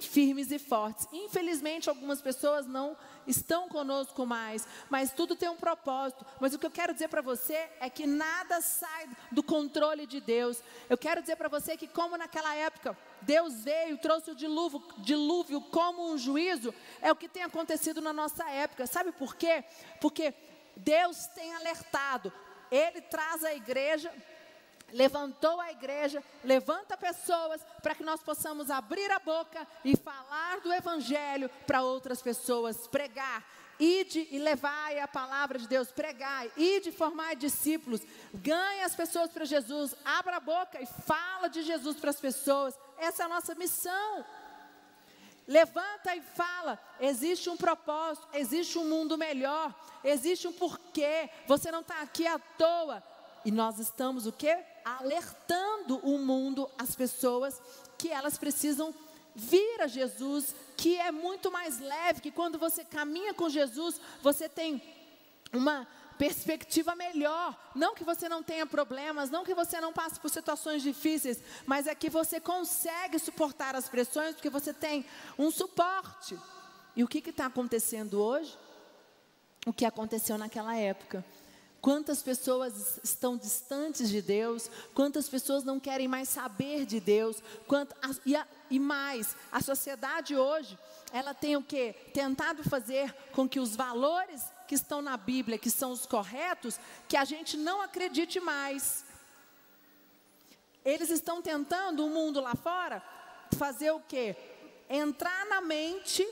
firmes 0.00 0.50
e 0.50 0.58
fortes. 0.58 1.06
Infelizmente, 1.12 1.88
algumas 1.88 2.20
pessoas 2.20 2.66
não 2.66 2.96
estão 3.28 3.68
conosco 3.68 4.26
mais, 4.26 4.66
mas 4.90 5.12
tudo 5.12 5.36
tem 5.36 5.48
um 5.48 5.56
propósito. 5.56 6.26
Mas 6.40 6.52
o 6.52 6.58
que 6.58 6.66
eu 6.66 6.70
quero 6.70 6.92
dizer 6.92 7.06
para 7.08 7.22
você 7.22 7.70
é 7.78 7.88
que 7.88 8.08
nada 8.08 8.60
sai 8.60 9.08
do 9.30 9.40
controle 9.40 10.04
de 10.04 10.20
Deus. 10.20 10.60
Eu 10.90 10.98
quero 10.98 11.20
dizer 11.20 11.36
para 11.36 11.48
você 11.48 11.76
que, 11.76 11.86
como 11.86 12.16
naquela 12.16 12.52
época, 12.56 12.98
Deus 13.22 13.62
veio, 13.62 13.98
trouxe 13.98 14.32
o 14.32 14.34
dilúvio, 14.34 14.82
dilúvio 14.98 15.60
como 15.60 16.12
um 16.12 16.18
juízo, 16.18 16.74
é 17.00 17.12
o 17.12 17.16
que 17.16 17.28
tem 17.28 17.44
acontecido 17.44 18.00
na 18.00 18.12
nossa 18.12 18.50
época. 18.50 18.84
Sabe 18.88 19.12
por 19.12 19.36
quê? 19.36 19.62
Porque 20.00 20.34
Deus 20.76 21.26
tem 21.28 21.54
alertado, 21.54 22.32
Ele 22.68 23.00
traz 23.00 23.44
a 23.44 23.54
igreja 23.54 24.12
levantou 24.92 25.60
a 25.60 25.70
igreja, 25.70 26.22
levanta 26.44 26.96
pessoas 26.96 27.60
para 27.82 27.94
que 27.94 28.04
nós 28.04 28.22
possamos 28.22 28.70
abrir 28.70 29.10
a 29.10 29.18
boca 29.18 29.66
e 29.84 29.96
falar 29.96 30.60
do 30.60 30.72
evangelho 30.72 31.50
para 31.66 31.82
outras 31.82 32.22
pessoas, 32.22 32.86
pregar. 32.86 33.44
Ide 33.78 34.26
e 34.30 34.38
levai 34.38 34.98
a 35.00 35.06
palavra 35.06 35.58
de 35.58 35.68
Deus, 35.68 35.92
pregai, 35.92 36.50
ide 36.56 36.90
formar 36.90 37.36
discípulos, 37.36 38.00
ganhe 38.32 38.82
as 38.82 38.94
pessoas 38.94 39.30
para 39.30 39.44
Jesus, 39.44 39.94
abra 40.02 40.36
a 40.36 40.40
boca 40.40 40.80
e 40.80 40.86
fala 40.86 41.48
de 41.48 41.60
Jesus 41.62 41.98
para 41.98 42.08
as 42.08 42.18
pessoas. 42.18 42.74
Essa 42.96 43.24
é 43.24 43.26
a 43.26 43.28
nossa 43.28 43.54
missão. 43.54 44.24
Levanta 45.46 46.16
e 46.16 46.22
fala: 46.22 46.78
existe 46.98 47.50
um 47.50 47.56
propósito, 47.56 48.26
existe 48.32 48.78
um 48.78 48.84
mundo 48.84 49.18
melhor, 49.18 49.74
existe 50.02 50.48
um 50.48 50.52
porquê. 50.52 51.28
Você 51.46 51.70
não 51.70 51.80
está 51.80 52.00
aqui 52.00 52.26
à 52.26 52.38
toa. 52.38 53.02
E 53.44 53.50
nós 53.52 53.78
estamos 53.78 54.26
o 54.26 54.32
quê? 54.32 54.58
Alertando 54.86 55.98
o 55.98 56.16
mundo, 56.16 56.70
as 56.78 56.94
pessoas, 56.94 57.60
que 57.98 58.08
elas 58.08 58.38
precisam 58.38 58.94
vir 59.34 59.80
a 59.80 59.86
Jesus, 59.88 60.54
que 60.76 60.96
é 60.96 61.10
muito 61.10 61.50
mais 61.50 61.80
leve, 61.80 62.20
que 62.20 62.30
quando 62.30 62.56
você 62.58 62.84
caminha 62.84 63.34
com 63.34 63.48
Jesus, 63.48 64.00
você 64.22 64.48
tem 64.48 64.80
uma 65.52 65.86
perspectiva 66.16 66.94
melhor. 66.94 67.54
Não 67.74 67.94
que 67.94 68.04
você 68.04 68.28
não 68.28 68.42
tenha 68.42 68.66
problemas, 68.66 69.28
não 69.30 69.44
que 69.44 69.54
você 69.54 69.80
não 69.80 69.92
passe 69.92 70.18
por 70.18 70.30
situações 70.30 70.82
difíceis, 70.82 71.38
mas 71.66 71.86
é 71.86 71.94
que 71.94 72.08
você 72.08 72.40
consegue 72.40 73.18
suportar 73.18 73.74
as 73.74 73.88
pressões, 73.88 74.34
porque 74.34 74.50
você 74.50 74.72
tem 74.72 75.04
um 75.38 75.50
suporte. 75.50 76.38
E 76.94 77.04
o 77.04 77.08
que 77.08 77.18
está 77.18 77.46
acontecendo 77.46 78.22
hoje? 78.22 78.56
O 79.66 79.72
que 79.72 79.84
aconteceu 79.84 80.38
naquela 80.38 80.76
época. 80.76 81.24
Quantas 81.86 82.20
pessoas 82.20 82.98
estão 83.04 83.36
distantes 83.36 84.08
de 84.08 84.20
Deus, 84.20 84.68
quantas 84.92 85.28
pessoas 85.28 85.62
não 85.62 85.78
querem 85.78 86.08
mais 86.08 86.28
saber 86.28 86.84
de 86.84 86.98
Deus, 86.98 87.40
quanto, 87.64 87.94
e, 88.24 88.34
a, 88.34 88.44
e 88.68 88.76
mais, 88.80 89.36
a 89.52 89.60
sociedade 89.60 90.34
hoje, 90.34 90.76
ela 91.12 91.32
tem 91.32 91.54
o 91.54 91.62
que? 91.62 91.92
Tentado 92.12 92.68
fazer 92.68 93.14
com 93.30 93.48
que 93.48 93.60
os 93.60 93.76
valores 93.76 94.42
que 94.66 94.74
estão 94.74 95.00
na 95.00 95.16
Bíblia, 95.16 95.58
que 95.58 95.70
são 95.70 95.92
os 95.92 96.06
corretos, 96.06 96.76
que 97.08 97.16
a 97.16 97.24
gente 97.24 97.56
não 97.56 97.80
acredite 97.80 98.40
mais. 98.40 99.04
Eles 100.84 101.08
estão 101.08 101.40
tentando, 101.40 102.04
o 102.04 102.10
mundo 102.10 102.40
lá 102.40 102.56
fora, 102.56 103.00
fazer 103.56 103.92
o 103.92 104.00
que? 104.00 104.34
Entrar 104.90 105.46
na 105.46 105.60
mente 105.60 106.26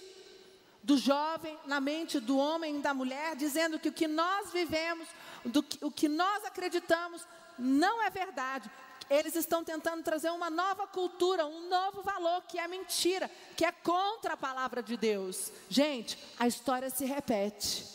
do 0.84 0.98
jovem, 0.98 1.58
na 1.64 1.80
mente 1.80 2.20
do 2.20 2.36
homem 2.36 2.76
e 2.76 2.82
da 2.82 2.92
mulher, 2.92 3.34
dizendo 3.36 3.78
que 3.78 3.88
o 3.88 3.92
que 3.92 4.06
nós 4.06 4.52
vivemos, 4.52 5.08
do 5.44 5.62
que, 5.62 5.84
o 5.84 5.90
que 5.90 6.08
nós 6.08 6.44
acreditamos 6.44 7.26
não 7.58 8.02
é 8.02 8.10
verdade. 8.10 8.70
Eles 9.10 9.36
estão 9.36 9.62
tentando 9.62 10.02
trazer 10.02 10.30
uma 10.30 10.48
nova 10.48 10.86
cultura, 10.86 11.46
um 11.46 11.68
novo 11.68 12.02
valor 12.02 12.42
que 12.42 12.58
é 12.58 12.66
mentira, 12.66 13.30
que 13.56 13.64
é 13.64 13.70
contra 13.70 14.34
a 14.34 14.36
palavra 14.36 14.82
de 14.82 14.96
Deus. 14.96 15.52
Gente, 15.68 16.18
a 16.38 16.46
história 16.46 16.88
se 16.88 17.04
repete. 17.04 17.86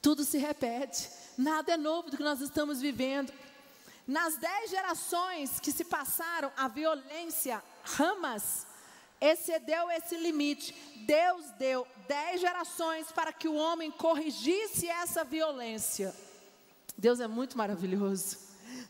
Tudo 0.00 0.24
se 0.24 0.38
repete. 0.38 1.10
Nada 1.36 1.74
é 1.74 1.76
novo 1.76 2.10
do 2.10 2.16
que 2.16 2.22
nós 2.22 2.40
estamos 2.40 2.80
vivendo. 2.80 3.32
Nas 4.06 4.36
dez 4.36 4.70
gerações 4.70 5.60
que 5.60 5.70
se 5.70 5.84
passaram, 5.84 6.50
a 6.56 6.66
violência, 6.66 7.62
ramas, 7.84 8.66
excedeu 9.22 9.90
esse 9.92 10.16
limite. 10.16 10.74
Deus 11.06 11.50
deu 11.52 11.86
dez 12.08 12.40
gerações 12.40 13.12
para 13.12 13.32
que 13.32 13.46
o 13.46 13.54
homem 13.54 13.90
corrigisse 13.90 14.88
essa 14.88 15.22
violência. 15.22 16.14
Deus 16.98 17.20
é 17.20 17.28
muito 17.28 17.56
maravilhoso. 17.56 18.38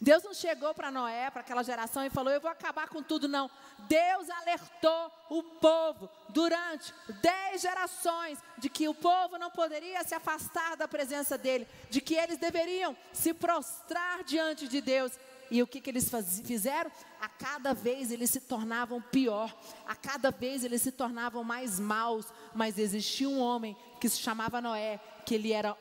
Deus 0.01 0.23
não 0.23 0.35
chegou 0.35 0.75
para 0.75 0.91
Noé, 0.91 1.31
para 1.31 1.43
aquela 1.43 1.63
geração, 1.63 2.05
e 2.05 2.11
falou: 2.11 2.33
Eu 2.33 2.41
vou 2.41 2.51
acabar 2.51 2.89
com 2.89 3.03
tudo, 3.03 3.29
não. 3.29 3.51
Deus 3.89 4.29
alertou 4.31 5.11
o 5.31 5.43
povo 5.43 6.09
durante 6.29 6.93
dez 7.21 7.63
gerações 7.63 8.39
de 8.59 8.69
que 8.69 8.89
o 8.89 8.95
povo 8.95 9.39
não 9.39 9.51
poderia 9.51 10.03
se 10.05 10.15
afastar 10.15 10.77
da 10.77 10.89
presença 10.89 11.37
dele, 11.37 11.67
de 11.91 12.01
que 12.01 12.15
eles 12.15 12.39
deveriam 12.39 12.97
se 13.13 13.33
prostrar 13.35 14.25
diante 14.25 14.69
de 14.69 14.81
Deus. 14.81 15.13
E 15.51 15.63
o 15.63 15.67
que, 15.67 15.81
que 15.81 15.91
eles 15.91 16.11
fizeram? 16.45 16.91
A 17.21 17.29
cada 17.29 17.75
vez 17.75 18.11
eles 18.11 18.31
se 18.31 18.41
tornavam 18.41 19.03
pior, 19.03 19.55
a 19.87 19.95
cada 19.95 20.31
vez 20.31 20.65
eles 20.65 20.81
se 20.81 20.91
tornavam 20.91 21.45
mais 21.45 21.79
maus. 21.79 22.27
Mas 22.55 22.79
existia 22.79 23.29
um 23.29 23.39
homem 23.39 23.77
que 24.01 24.09
se 24.09 24.19
chamava 24.19 24.63
Noé, 24.63 24.99
que 25.27 25.35
ele 25.35 25.53
era 25.53 25.77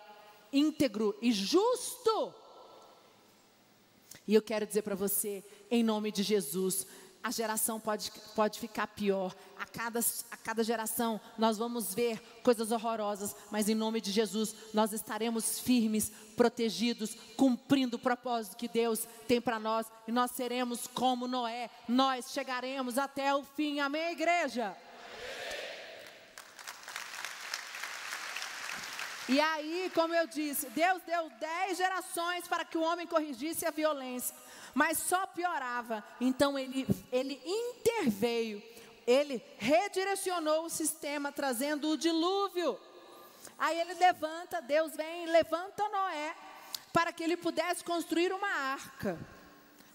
íntegro 0.52 1.18
e 1.22 1.32
justo. 1.32 2.34
E 4.28 4.36
eu 4.36 4.42
quero 4.42 4.68
dizer 4.68 4.82
para 4.82 4.96
você, 4.96 5.44
em 5.70 5.84
nome 5.84 6.12
de 6.12 6.22
Jesus, 6.22 6.86
a 7.24 7.32
geração 7.32 7.80
pode, 7.80 8.12
pode 8.36 8.60
ficar 8.60 8.88
pior. 8.88 9.36
A 9.60 9.66
cada, 9.66 10.00
a 10.32 10.38
cada 10.38 10.64
geração 10.64 11.20
nós 11.38 11.58
vamos 11.58 11.94
ver 11.94 12.20
coisas 12.44 12.72
horrorosas, 12.72 13.36
mas 13.52 13.70
em 13.70 13.76
nome 13.76 14.02
de 14.02 14.12
Jesus 14.12 14.56
nós 14.74 14.92
estaremos 14.92 15.60
firmes, 15.60 16.12
protegidos, 16.36 17.16
cumprindo 17.38 17.98
o 17.98 18.00
propósito 18.00 18.58
que 18.58 18.68
Deus 18.68 19.08
tem 19.28 19.40
para 19.40 19.60
nós 19.60 19.86
e 20.08 20.12
nós 20.12 20.32
seremos 20.32 20.88
como 20.88 21.28
Noé. 21.28 21.70
Nós 21.88 22.32
chegaremos 22.32 22.98
até 22.98 23.34
o 23.36 23.44
fim. 23.44 23.80
Amém, 23.80 24.12
igreja? 24.14 24.76
E 29.30 29.40
aí, 29.40 29.92
como 29.94 30.14
eu 30.14 30.28
disse, 30.28 30.70
Deus 30.72 31.02
deu 31.04 31.30
dez 31.40 31.78
gerações 31.78 32.48
para 32.48 32.66
que 32.66 32.78
o 32.78 32.82
homem 32.82 33.08
corrigisse 33.08 33.66
a 33.66 33.72
violência 33.72 34.41
mas 34.74 34.98
só 34.98 35.26
piorava. 35.28 36.04
Então 36.20 36.58
ele, 36.58 36.88
ele 37.12 37.42
interveio, 37.46 38.62
ele 39.06 39.44
redirecionou 39.58 40.66
o 40.66 40.70
sistema, 40.70 41.32
trazendo 41.32 41.90
o 41.90 41.98
dilúvio. 41.98 42.80
Aí 43.58 43.80
ele 43.80 43.94
levanta, 43.96 44.62
Deus 44.62 44.96
vem 44.96 45.26
e 45.26 45.32
levanta 45.32 45.88
Noé 45.90 46.36
para 46.92 47.12
que 47.14 47.24
ele 47.24 47.38
pudesse 47.38 47.84
construir 47.84 48.34
uma 48.34 48.48
arca. 48.48 49.18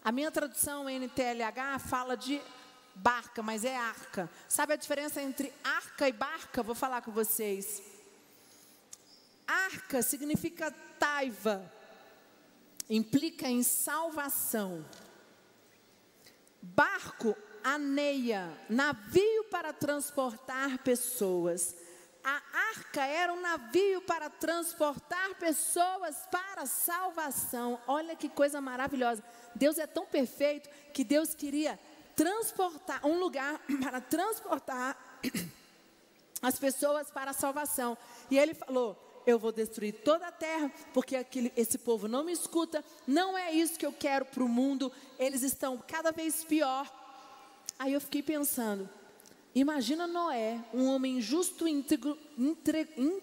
A 0.05 0.13
minha 0.13 0.31
tradução 0.31 0.89
NTLH 0.89 1.79
fala 1.81 2.17
de 2.17 2.41
barca, 2.95 3.43
mas 3.43 3.65
é 3.65 3.77
arca. 3.77 4.31
Sabe 4.49 4.73
a 4.73 4.77
diferença 4.77 5.21
entre 5.21 5.53
arca 5.63 6.09
e 6.09 6.13
barca? 6.13 6.63
Vou 6.63 6.75
falar 6.75 7.03
com 7.03 7.11
vocês. 7.11 7.83
Arca 9.47 10.03
significa 10.03 10.73
taiva, 10.99 11.71
implica 12.89 13.49
em 13.49 13.63
salvação. 13.63 14.85
Barco, 16.63 17.37
aneia, 17.63 18.49
navio 18.69 19.45
para 19.45 19.73
transportar 19.73 20.79
pessoas. 20.79 21.75
A 22.23 22.43
arca 22.71 23.05
era 23.05 23.33
um 23.33 23.41
navio 23.41 24.03
para 24.03 24.29
transportar 24.29 25.37
pessoas 25.37 26.17
para 26.31 26.67
salvação. 26.67 27.81
Olha 27.87 28.17
que 28.17 28.29
coisa 28.29 28.61
maravilhosa. 28.61 29.23
Deus 29.55 29.79
é 29.79 29.87
tão 29.87 30.07
perfeito 30.07 30.69
que 30.93 31.05
Deus 31.05 31.35
queria 31.35 31.79
transportar 32.17 33.07
um 33.07 33.19
lugar 33.19 33.61
para 33.81 34.01
transportar 34.01 35.21
as 36.43 36.59
pessoas 36.59 37.11
para 37.11 37.31
a 37.31 37.35
salvação. 37.35 37.97
E 38.29 38.39
ele 38.39 38.55
falou: 38.55 39.06
eu 39.27 39.39
vou 39.39 39.51
destruir 39.51 39.93
toda 39.93 40.29
a 40.29 40.33
terra, 40.33 40.71
porque 40.95 41.17
aquele, 41.17 41.53
esse 41.57 41.79
povo 41.79 42.07
não 42.07 42.23
me 42.23 42.33
escuta, 42.33 42.85
não 43.07 43.37
é 43.37 43.53
isso 43.53 43.79
que 43.79 43.85
eu 43.85 43.93
quero 43.93 44.25
para 44.25 44.45
o 44.45 44.49
mundo, 44.49 44.93
eles 45.19 45.43
estão 45.43 45.77
cada 45.77 46.13
vez 46.13 46.45
pior. 46.45 46.89
Aí 47.79 47.93
eu 47.93 48.01
fiquei 48.01 48.23
pensando, 48.23 48.89
imagina 49.55 50.07
Noé, 50.07 50.61
um 50.73 50.87
homem 50.87 51.21
justo, 51.21 51.67
íntegro, 51.67 52.17
entre, 52.39 52.89
in, 52.97 53.21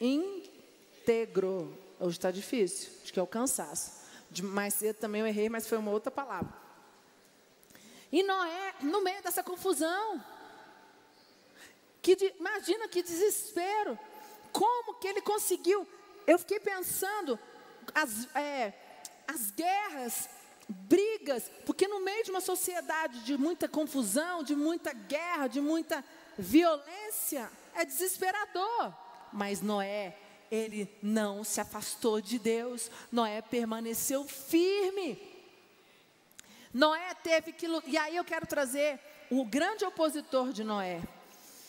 íntegro, 0.00 1.76
hoje 2.00 2.16
está 2.16 2.30
difícil, 2.30 2.90
acho 3.02 3.12
que 3.12 3.20
é 3.20 3.22
o 3.22 3.26
cansaço, 3.26 4.02
de 4.30 4.42
mais 4.42 4.74
cedo 4.74 4.96
também 4.96 5.20
eu 5.20 5.26
errei, 5.26 5.50
mas 5.50 5.66
foi 5.66 5.76
uma 5.76 5.90
outra 5.90 6.10
palavra. 6.10 6.62
E 8.10 8.22
Noé, 8.22 8.74
no 8.80 9.02
meio 9.02 9.22
dessa 9.22 9.42
confusão, 9.42 10.22
que 12.02 12.16
de, 12.16 12.34
imagina 12.38 12.88
que 12.88 13.02
desespero. 13.02 13.98
Como 14.52 14.94
que 14.94 15.08
ele 15.08 15.20
conseguiu? 15.22 15.86
Eu 16.26 16.38
fiquei 16.38 16.60
pensando, 16.60 17.38
as, 17.94 18.28
é, 18.36 18.72
as 19.26 19.50
guerras, 19.50 20.28
brigas, 20.68 21.50
porque 21.66 21.88
no 21.88 22.00
meio 22.00 22.24
de 22.24 22.30
uma 22.30 22.40
sociedade 22.40 23.20
de 23.24 23.36
muita 23.36 23.68
confusão, 23.68 24.42
de 24.42 24.54
muita 24.54 24.92
guerra, 24.92 25.46
de 25.46 25.60
muita 25.60 26.04
violência, 26.38 27.50
é 27.74 27.84
desesperador. 27.84 28.94
Mas 29.32 29.60
Noé, 29.60 30.16
ele 30.50 30.88
não 31.02 31.42
se 31.42 31.60
afastou 31.60 32.20
de 32.20 32.38
Deus, 32.38 32.90
Noé 33.10 33.40
permaneceu 33.42 34.24
firme. 34.24 35.30
Noé 36.72 37.14
teve 37.22 37.52
que. 37.52 37.66
E 37.86 37.96
aí 37.96 38.16
eu 38.16 38.24
quero 38.24 38.46
trazer 38.46 38.98
o 39.30 39.44
grande 39.44 39.84
opositor 39.84 40.52
de 40.52 40.64
Noé. 40.64 41.02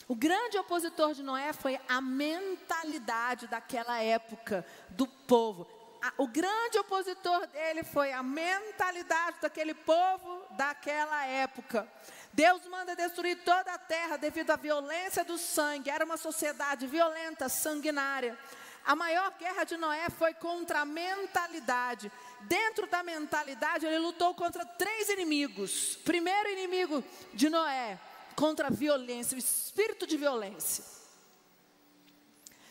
O 0.06 0.14
grande 0.14 0.58
opositor 0.58 1.14
de 1.14 1.22
Noé 1.22 1.52
foi 1.54 1.80
a 1.88 2.00
mentalidade 2.00 3.46
daquela 3.46 4.02
época 4.02 4.64
do 4.90 5.06
povo. 5.06 5.66
O 6.18 6.28
grande 6.28 6.78
opositor 6.78 7.46
dele 7.46 7.82
foi 7.82 8.12
a 8.12 8.22
mentalidade 8.22 9.38
daquele 9.40 9.72
povo 9.72 10.44
daquela 10.50 11.24
época. 11.24 11.88
Deus 12.34 12.66
manda 12.66 12.94
destruir 12.94 13.42
toda 13.44 13.72
a 13.72 13.78
terra 13.78 14.18
devido 14.18 14.50
à 14.50 14.56
violência 14.56 15.24
do 15.24 15.38
sangue. 15.38 15.88
Era 15.88 16.04
uma 16.04 16.18
sociedade 16.18 16.86
violenta, 16.86 17.48
sanguinária. 17.48 18.38
A 18.84 18.94
maior 18.94 19.32
guerra 19.38 19.64
de 19.64 19.78
Noé 19.78 20.10
foi 20.10 20.34
contra 20.34 20.80
a 20.80 20.84
mentalidade. 20.84 22.12
Dentro 22.42 22.86
da 22.86 23.02
mentalidade, 23.02 23.86
ele 23.86 23.98
lutou 23.98 24.34
contra 24.34 24.66
três 24.66 25.08
inimigos. 25.08 25.96
Primeiro 26.04 26.50
inimigo 26.50 27.02
de 27.32 27.48
Noé 27.48 27.98
contra 28.34 28.68
a 28.68 28.70
violência, 28.70 29.34
o 29.34 29.38
espírito 29.38 30.06
de 30.06 30.16
violência. 30.16 30.84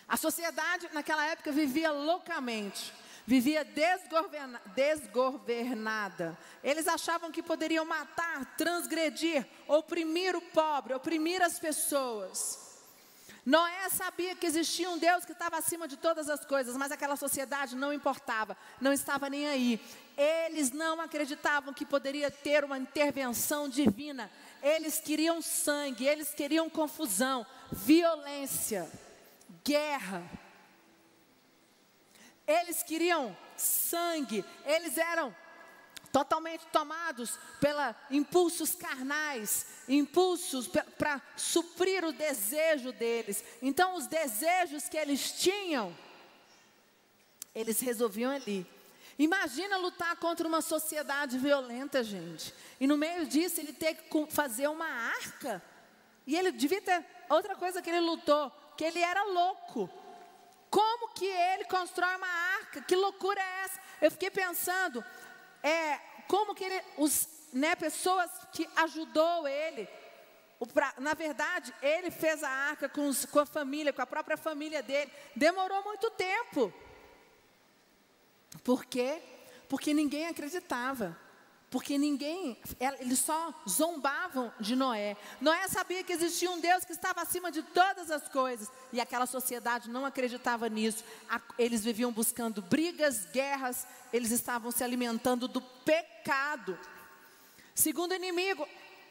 A 0.08 0.18
sociedade 0.18 0.90
naquela 0.94 1.26
época 1.26 1.52
vivia 1.52 1.92
loucamente, 1.92 2.94
vivia 3.26 3.64
desgoverna, 3.64 4.62
desgovernada. 4.76 6.38
Eles 6.64 6.88
achavam 6.88 7.32
que 7.32 7.42
poderiam 7.42 7.86
matar, 7.86 8.56
transgredir, 8.56 9.48
oprimir 9.68 10.36
o 10.36 10.42
pobre, 10.42 10.94
oprimir 10.94 11.42
as 11.42 11.60
pessoas. 11.60 12.63
Noé 13.46 13.90
sabia 13.90 14.36
que 14.36 14.46
existia 14.46 14.90
um 14.90 14.98
Deus 14.98 15.26
que 15.26 15.34
estava 15.34 15.58
acima 15.58 15.88
de 15.88 15.98
todas 15.98 16.30
as 16.30 16.46
coisas, 16.46 16.78
mas 16.78 16.92
aquela 16.92 17.16
sociedade 17.16 17.76
não 17.76 17.92
importava, 17.92 18.56
não 18.80 18.94
estava 18.94 19.30
nem 19.30 19.48
aí. 19.48 19.80
Eles 20.18 20.72
não 20.72 21.02
acreditavam 21.02 21.74
que 21.74 21.86
poderia 21.86 22.32
ter 22.32 22.64
uma 22.64 22.78
intervenção 22.78 23.68
divina 23.68 24.30
eles 24.64 24.98
queriam 24.98 25.42
sangue, 25.42 26.08
eles 26.08 26.34
queriam 26.34 26.70
confusão, 26.70 27.46
violência, 27.70 28.90
guerra. 29.62 30.24
Eles 32.48 32.82
queriam 32.82 33.36
sangue, 33.58 34.44
eles 34.66 34.98
eram 34.98 35.36
totalmente 36.14 36.68
tomados 36.68 37.40
pela 37.60 37.96
impulsos 38.12 38.76
carnais, 38.76 39.66
impulsos 39.90 40.68
para 40.68 41.20
suprir 41.36 42.06
o 42.06 42.14
desejo 42.14 42.92
deles. 42.94 43.44
Então, 43.64 43.96
os 43.96 44.06
desejos 44.06 44.88
que 44.88 44.96
eles 44.96 45.32
tinham, 45.32 45.92
eles 47.56 47.80
resolviam 47.80 48.32
ali. 48.32 48.64
Imagina 49.18 49.78
lutar 49.78 50.16
contra 50.18 50.48
uma 50.48 50.62
sociedade 50.62 51.40
violenta, 51.40 52.04
gente. 52.04 52.54
E 52.80 52.86
no 52.86 52.96
meio 52.96 53.26
disso 53.26 53.60
ele 53.60 53.74
ter 53.74 53.96
que 53.96 54.28
fazer 54.30 54.68
uma 54.68 54.86
arca. 54.86 55.64
E 56.28 56.36
ele 56.36 56.52
devia 56.52 56.82
ter 56.82 57.04
outra 57.28 57.56
coisa 57.56 57.82
que 57.82 57.90
ele 57.90 58.00
lutou, 58.00 58.52
que 58.78 58.84
ele 58.84 59.00
era 59.00 59.24
louco. 59.24 59.90
Como 60.70 61.14
que 61.14 61.26
ele 61.26 61.66
constrói 61.66 62.16
uma 62.16 62.28
arca? 62.28 62.82
Que 62.82 62.96
loucura 62.96 63.40
é 63.40 63.64
essa? 63.66 63.80
Eu 64.02 64.12
fiquei 64.12 64.32
pensando, 64.32 65.04
é, 65.64 66.00
como 66.28 66.54
que 66.54 66.64
ele, 66.64 66.82
os, 66.98 67.28
né, 67.54 67.76
pessoas 67.76 68.30
que 68.52 68.70
ajudou 68.76 69.48
ele, 69.48 69.88
pra, 70.74 70.94
na 70.98 71.14
verdade, 71.14 71.74
ele 71.82 72.12
fez 72.12 72.44
a 72.44 72.50
arca 72.50 72.88
com, 72.88 73.08
os, 73.08 73.26
com 73.26 73.40
a 73.40 73.46
família, 73.46 73.92
com 73.92 74.02
a 74.02 74.06
própria 74.06 74.38
família 74.38 74.84
dele. 74.84 75.12
Demorou 75.36 75.84
muito 75.84 76.10
tempo. 76.12 76.74
Por 78.64 78.86
quê? 78.86 79.22
Porque 79.68 79.94
ninguém 79.94 80.28
acreditava. 80.28 81.18
Porque 81.74 81.98
ninguém, 81.98 82.56
eles 83.00 83.18
só 83.18 83.52
zombavam 83.68 84.54
de 84.60 84.76
Noé. 84.76 85.18
Noé 85.42 85.68
sabia 85.68 86.04
que 86.04 86.14
existia 86.14 86.52
um 86.52 86.60
Deus 86.60 86.86
que 86.86 86.92
estava 86.92 87.24
acima 87.24 87.52
de 87.52 87.64
todas 87.64 88.12
as 88.12 88.30
coisas. 88.30 88.72
E 88.92 89.02
aquela 89.02 89.26
sociedade 89.26 89.90
não 89.90 90.06
acreditava 90.06 90.70
nisso. 90.70 91.04
Eles 91.58 91.84
viviam 91.84 92.12
buscando 92.12 92.62
brigas, 92.62 93.26
guerras, 93.26 93.88
eles 94.14 94.30
estavam 94.30 94.70
se 94.70 94.84
alimentando 94.84 95.48
do 95.48 95.60
pecado. 95.62 96.78
Segundo 97.74 98.14
inimigo 98.14 98.68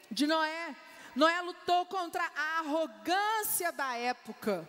de 0.09 0.25
Noé, 0.25 0.73
Noé 1.17 1.41
lutou 1.41 1.85
contra 1.87 2.23
a 2.23 2.59
arrogância 2.59 3.73
da 3.73 3.97
época. 3.97 4.65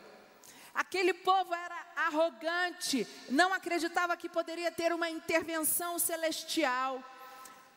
Aquele 0.75 1.15
povo 1.15 1.55
era 1.55 1.87
arrogante, 1.95 3.07
não 3.31 3.53
acreditava 3.55 4.17
que 4.17 4.29
poderia 4.29 4.73
ter 4.73 4.93
uma 4.93 5.09
intervenção 5.09 5.97
celestial. 6.01 7.01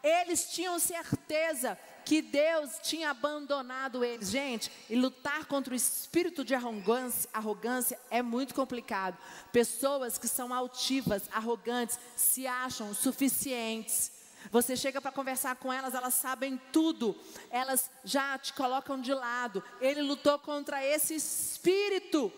Eles 0.08 0.50
tinham 0.50 0.80
certeza 0.80 1.78
que 2.06 2.22
Deus 2.22 2.80
tinha 2.82 3.10
abandonado 3.10 4.06
eles. 4.06 4.30
Gente, 4.30 4.72
e 4.90 4.96
lutar 4.96 5.46
contra 5.48 5.74
o 5.74 5.76
espírito 5.76 6.46
de 6.46 6.56
arrogância, 6.56 7.30
arrogância 7.34 8.00
é 8.10 8.22
muito 8.22 8.56
complicado. 8.56 9.18
Pessoas 9.52 10.18
que 10.18 10.28
são 10.30 10.54
altivas, 10.54 11.24
arrogantes, 11.34 12.00
se 12.16 12.48
acham 12.48 12.94
suficientes. 12.94 14.14
Você 14.50 14.78
chega 14.78 15.02
para 15.02 15.12
conversar 15.12 15.58
com 15.58 15.74
elas, 15.74 15.94
elas 15.94 16.14
sabem 16.14 16.56
tudo, 16.72 17.14
elas 17.50 17.92
já 18.06 18.38
te 18.38 18.54
colocam 18.54 19.02
de 19.02 19.14
lado. 19.14 19.62
Ele 19.82 20.02
lutou 20.02 20.40
contra 20.40 20.82
esse 20.82 21.16
espírito. 21.16 22.32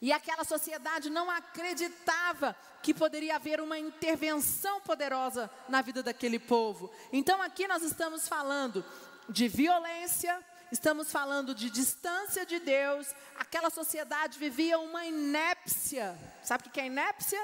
E 0.00 0.12
aquela 0.12 0.44
sociedade 0.44 1.10
não 1.10 1.28
acreditava 1.28 2.54
que 2.82 2.94
poderia 2.94 3.36
haver 3.36 3.60
uma 3.60 3.78
intervenção 3.78 4.80
poderosa 4.80 5.50
na 5.68 5.82
vida 5.82 6.02
daquele 6.02 6.38
povo. 6.38 6.90
Então 7.12 7.42
aqui 7.42 7.66
nós 7.66 7.82
estamos 7.82 8.28
falando 8.28 8.84
de 9.28 9.48
violência, 9.48 10.38
estamos 10.70 11.10
falando 11.10 11.52
de 11.52 11.68
distância 11.68 12.46
de 12.46 12.60
Deus. 12.60 13.12
Aquela 13.36 13.70
sociedade 13.70 14.38
vivia 14.38 14.78
uma 14.78 15.04
inépcia. 15.04 16.16
Sabe 16.44 16.68
o 16.68 16.70
que 16.70 16.80
é 16.80 16.86
inépcia? 16.86 17.40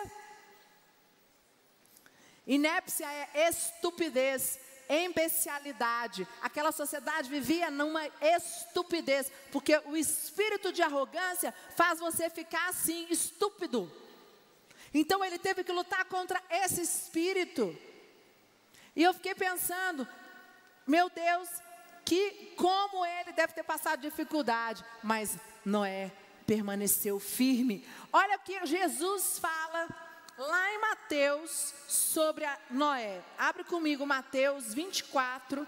Inépcia 2.47 3.07
é 3.07 3.49
estupidez, 3.49 4.61
imbecilidade. 4.88 6.27
Aquela 6.42 6.73
sociedade 6.73 7.29
vivia 7.29 7.70
numa 7.70 8.07
estupidez, 8.20 9.31
porque 9.53 9.77
o 9.87 9.97
espírito 9.97 10.73
de 10.73 10.83
arrogância 10.83 11.55
faz 11.77 11.99
você 11.99 12.29
ficar 12.31 12.68
assim, 12.68 13.07
estúpido. 13.11 13.90
Então 14.92 15.25
ele 15.25 15.38
teve 15.38 15.64
que 15.64 15.73
lutar 15.73 16.05
contra 16.05 16.42
esse 16.51 16.81
espírito. 16.81 17.77
E 18.94 19.03
eu 19.03 19.12
fiquei 19.12 19.35
pensando, 19.35 20.07
meu 20.87 21.11
Deus, 21.11 21.49
que 22.05 22.55
como 22.57 23.05
ele 23.05 23.33
deve 23.33 23.55
ter 23.55 23.64
passado 23.64 24.01
dificuldade, 24.01 24.85
mas 25.03 25.37
Noé 25.64 26.12
permaneceu 26.47 27.18
firme. 27.18 27.87
Olha 28.12 28.37
o 28.37 28.40
que 28.40 28.64
Jesus 28.66 29.38
fala 29.38 29.88
lá 30.38 30.73
em 30.73 30.81
Mateus 30.81 31.75
sobre 31.87 32.44
Noé. 32.70 33.23
Abre 33.38 33.64
comigo 33.64 34.07
Mateus 34.07 34.75
24, 34.75 35.66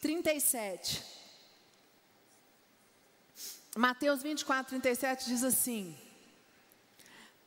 37. 0.00 1.04
Mateus 3.76 4.22
24, 4.22 4.70
37 4.70 5.26
diz 5.26 5.44
assim: 5.44 5.96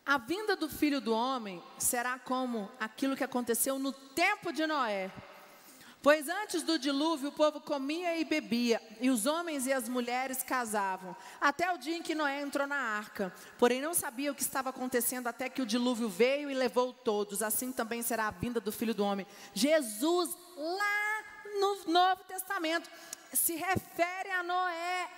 A 0.06 0.18
vinda 0.18 0.56
do 0.56 0.70
filho 0.70 1.02
do 1.02 1.14
homem 1.14 1.62
será 1.78 2.18
como 2.20 2.72
aquilo 2.80 3.16
que 3.16 3.24
aconteceu 3.24 3.78
no 3.78 3.92
tempo 3.92 4.54
de 4.54 4.66
Noé. 4.66 5.12
Pois 6.04 6.28
antes 6.28 6.64
do 6.64 6.78
dilúvio 6.78 7.30
o 7.30 7.32
povo 7.32 7.62
comia 7.62 8.18
e 8.18 8.26
bebia, 8.26 8.82
e 9.00 9.10
os 9.10 9.26
homens 9.26 9.66
e 9.66 9.72
as 9.72 9.88
mulheres 9.88 10.44
casavam, 10.44 11.16
até 11.40 11.72
o 11.72 11.78
dia 11.78 11.96
em 11.96 12.04
que 12.04 12.14
Noé 12.14 12.42
entrou 12.42 12.68
na 12.68 12.76
arca. 12.76 13.34
Porém 13.58 13.80
não 13.80 13.94
sabia 13.94 14.30
o 14.30 14.36
que 14.36 14.42
estava 14.42 14.70
acontecendo 14.70 15.28
até 15.28 15.48
que 15.48 15.62
o 15.62 15.66
dilúvio 15.66 16.10
veio 16.10 16.52
e 16.52 16.54
levou 16.54 16.92
todos. 16.92 17.42
Assim 17.42 17.72
também 17.72 18.02
será 18.02 18.28
a 18.28 18.32
vinda 18.32 18.60
do 18.60 18.70
Filho 18.70 18.94
do 18.94 19.06
Homem. 19.06 19.26
Jesus, 19.54 20.38
lá 20.58 21.24
no 21.58 21.94
Novo 21.94 22.22
Testamento, 22.26 22.90
se 23.32 23.56
refere 23.56 24.30
a 24.32 24.44
Noé. 24.44 25.10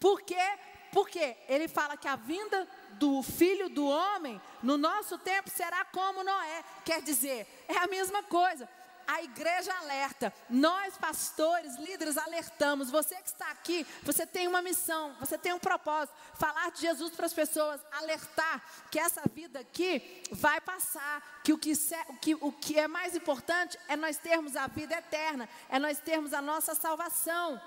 Por 0.00 0.22
quê? 0.22 0.58
Porque 0.92 1.36
ele 1.46 1.68
fala 1.68 1.94
que 1.94 2.08
a 2.08 2.16
vinda 2.16 2.66
do 2.92 3.22
filho 3.22 3.68
do 3.68 3.86
homem, 3.86 4.40
no 4.62 4.78
nosso 4.78 5.18
tempo, 5.18 5.50
será 5.50 5.84
como 5.84 6.24
Noé. 6.24 6.64
Quer 6.86 7.02
dizer, 7.02 7.46
é 7.68 7.76
a 7.76 7.86
mesma 7.86 8.22
coisa 8.22 8.66
a 9.10 9.22
igreja 9.24 9.74
alerta, 9.74 10.32
nós 10.48 10.96
pastores, 10.96 11.74
líderes 11.76 12.16
alertamos. 12.16 12.92
Você 12.92 13.16
que 13.16 13.28
está 13.28 13.50
aqui, 13.50 13.84
você 14.04 14.24
tem 14.24 14.46
uma 14.46 14.62
missão, 14.62 15.12
você 15.18 15.36
tem 15.36 15.52
um 15.52 15.58
propósito, 15.58 16.14
falar 16.34 16.70
de 16.70 16.82
Jesus 16.82 17.12
para 17.16 17.26
as 17.26 17.32
pessoas, 17.32 17.80
alertar 17.90 18.62
que 18.88 19.00
essa 19.00 19.22
vida 19.34 19.58
aqui 19.58 20.22
vai 20.30 20.60
passar, 20.60 21.40
que 21.42 21.52
o 21.52 21.58
que, 21.58 21.72
o 21.72 22.16
que, 22.18 22.34
o 22.36 22.52
que 22.52 22.78
é 22.78 22.86
mais 22.86 23.16
importante 23.16 23.76
é 23.88 23.96
nós 23.96 24.16
termos 24.16 24.54
a 24.54 24.68
vida 24.68 24.94
eterna, 24.94 25.48
é 25.68 25.80
nós 25.80 25.98
termos 25.98 26.32
a 26.32 26.40
nossa 26.40 26.76
salvação. 26.76 27.60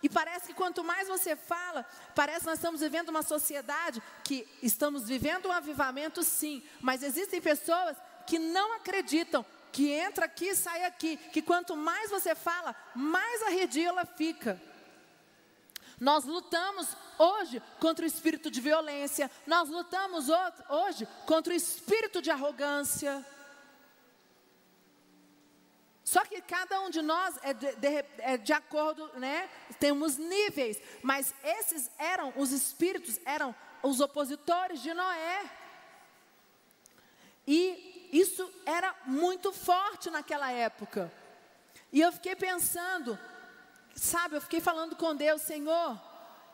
E 0.00 0.08
parece 0.08 0.46
que 0.46 0.54
quanto 0.54 0.84
mais 0.84 1.08
você 1.08 1.34
fala, 1.34 1.84
parece 2.14 2.40
que 2.40 2.46
nós 2.46 2.58
estamos 2.58 2.80
vivendo 2.80 3.08
uma 3.08 3.22
sociedade 3.22 4.00
que 4.22 4.46
estamos 4.62 5.08
vivendo 5.08 5.46
um 5.46 5.52
avivamento, 5.52 6.22
sim, 6.22 6.62
mas 6.80 7.02
existem 7.02 7.40
pessoas 7.40 7.96
que 8.26 8.38
não 8.38 8.74
acreditam 8.74 9.44
que 9.74 9.90
entra 9.90 10.26
aqui 10.26 10.50
e 10.50 10.54
sai 10.54 10.84
aqui, 10.84 11.16
que 11.16 11.42
quanto 11.42 11.76
mais 11.76 12.08
você 12.08 12.32
fala, 12.32 12.76
mais 12.94 13.42
arredia 13.42 13.88
ela 13.88 14.06
fica. 14.06 14.62
Nós 15.98 16.24
lutamos 16.24 16.96
hoje 17.18 17.60
contra 17.80 18.04
o 18.04 18.06
espírito 18.06 18.52
de 18.52 18.60
violência, 18.60 19.28
nós 19.44 19.68
lutamos 19.68 20.26
hoje 20.68 21.08
contra 21.26 21.52
o 21.52 21.56
espírito 21.56 22.22
de 22.22 22.30
arrogância. 22.30 23.26
Só 26.04 26.24
que 26.24 26.40
cada 26.40 26.80
um 26.82 26.88
de 26.88 27.02
nós 27.02 27.36
é 27.42 27.52
de, 27.52 27.74
de, 27.74 28.04
é 28.18 28.36
de 28.36 28.52
acordo, 28.52 29.10
né? 29.18 29.50
Temos 29.80 30.16
níveis, 30.16 30.80
mas 31.02 31.34
esses 31.42 31.90
eram 31.98 32.32
os 32.36 32.52
espíritos, 32.52 33.18
eram 33.24 33.52
os 33.82 33.98
opositores 33.98 34.80
de 34.80 34.94
Noé. 34.94 35.50
E 37.44 37.93
isso 38.14 38.48
era 38.64 38.94
muito 39.06 39.52
forte 39.52 40.08
naquela 40.08 40.48
época. 40.52 41.12
E 41.92 42.00
eu 42.00 42.12
fiquei 42.12 42.36
pensando, 42.36 43.18
sabe, 43.92 44.36
eu 44.36 44.40
fiquei 44.40 44.60
falando 44.60 44.94
com 44.94 45.16
Deus, 45.16 45.42
Senhor, 45.42 46.00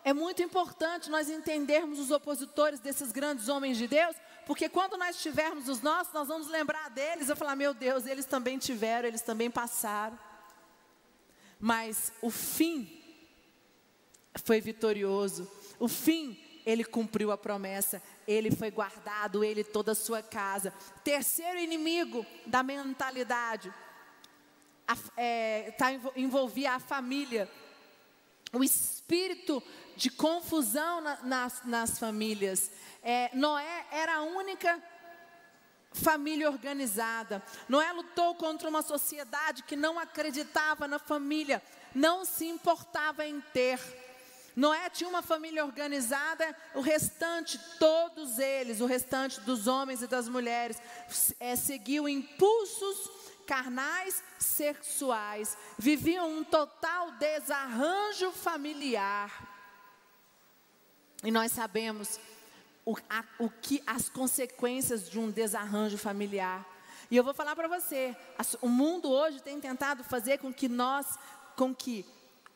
é 0.02 0.14
muito 0.14 0.42
importante 0.42 1.10
nós 1.10 1.28
entendermos 1.28 1.98
os 1.98 2.10
opositores 2.10 2.80
desses 2.80 3.12
grandes 3.12 3.50
homens 3.50 3.76
de 3.76 3.86
Deus, 3.86 4.16
porque 4.46 4.70
quando 4.70 4.96
nós 4.96 5.20
tivermos 5.20 5.68
os 5.68 5.82
nossos, 5.82 6.14
nós 6.14 6.28
vamos 6.28 6.48
lembrar 6.48 6.88
deles 6.88 7.28
e 7.28 7.36
falar: 7.36 7.54
meu 7.56 7.74
Deus, 7.74 8.06
eles 8.06 8.24
também 8.24 8.56
tiveram, 8.56 9.06
eles 9.06 9.20
também 9.20 9.50
passaram. 9.50 10.18
Mas 11.58 12.10
o 12.22 12.30
fim 12.30 12.90
foi 14.42 14.62
vitorioso. 14.62 15.46
O 15.78 15.88
fim 15.88 16.49
ele 16.64 16.84
cumpriu 16.84 17.30
a 17.32 17.38
promessa, 17.38 18.02
ele 18.26 18.50
foi 18.50 18.70
guardado, 18.70 19.42
ele 19.42 19.64
toda 19.64 19.92
a 19.92 19.94
sua 19.94 20.22
casa. 20.22 20.72
Terceiro 21.02 21.58
inimigo 21.58 22.24
da 22.46 22.62
mentalidade, 22.62 23.72
é, 25.16 25.72
tá, 25.72 25.92
envolvia 26.16 26.72
a 26.72 26.80
família. 26.80 27.50
O 28.52 28.64
espírito 28.64 29.62
de 29.96 30.10
confusão 30.10 31.00
na, 31.00 31.22
nas, 31.22 31.62
nas 31.64 31.98
famílias. 31.98 32.70
É, 33.02 33.30
Noé 33.34 33.86
era 33.92 34.16
a 34.16 34.22
única 34.22 34.82
família 35.92 36.50
organizada. 36.50 37.42
Noé 37.68 37.92
lutou 37.92 38.34
contra 38.34 38.68
uma 38.68 38.82
sociedade 38.82 39.62
que 39.62 39.76
não 39.76 39.98
acreditava 39.98 40.86
na 40.88 40.98
família, 40.98 41.62
não 41.94 42.24
se 42.24 42.46
importava 42.46 43.26
em 43.26 43.40
ter. 43.52 43.78
Noé 44.56 44.90
tinha 44.90 45.08
uma 45.08 45.22
família 45.22 45.64
organizada, 45.64 46.56
o 46.74 46.80
restante, 46.80 47.58
todos 47.78 48.38
eles, 48.38 48.80
o 48.80 48.86
restante 48.86 49.40
dos 49.40 49.66
homens 49.66 50.02
e 50.02 50.06
das 50.06 50.28
mulheres, 50.28 50.76
é, 51.38 51.54
seguiu 51.56 52.08
impulsos 52.08 53.10
carnais 53.46 54.22
sexuais, 54.38 55.56
viviam 55.78 56.28
um 56.38 56.44
total 56.44 57.12
desarranjo 57.12 58.30
familiar. 58.32 59.58
E 61.22 61.30
nós 61.30 61.52
sabemos 61.52 62.18
o, 62.84 62.96
a, 63.08 63.24
o 63.38 63.50
que 63.50 63.82
as 63.86 64.08
consequências 64.08 65.08
de 65.08 65.18
um 65.18 65.30
desarranjo 65.30 65.98
familiar. 65.98 66.66
E 67.10 67.16
eu 67.16 67.24
vou 67.24 67.34
falar 67.34 67.56
para 67.56 67.68
você, 67.68 68.16
o 68.62 68.68
mundo 68.68 69.10
hoje 69.10 69.42
tem 69.42 69.60
tentado 69.60 70.04
fazer 70.04 70.38
com 70.38 70.52
que 70.52 70.68
nós, 70.68 71.18
com 71.56 71.74
que 71.74 72.06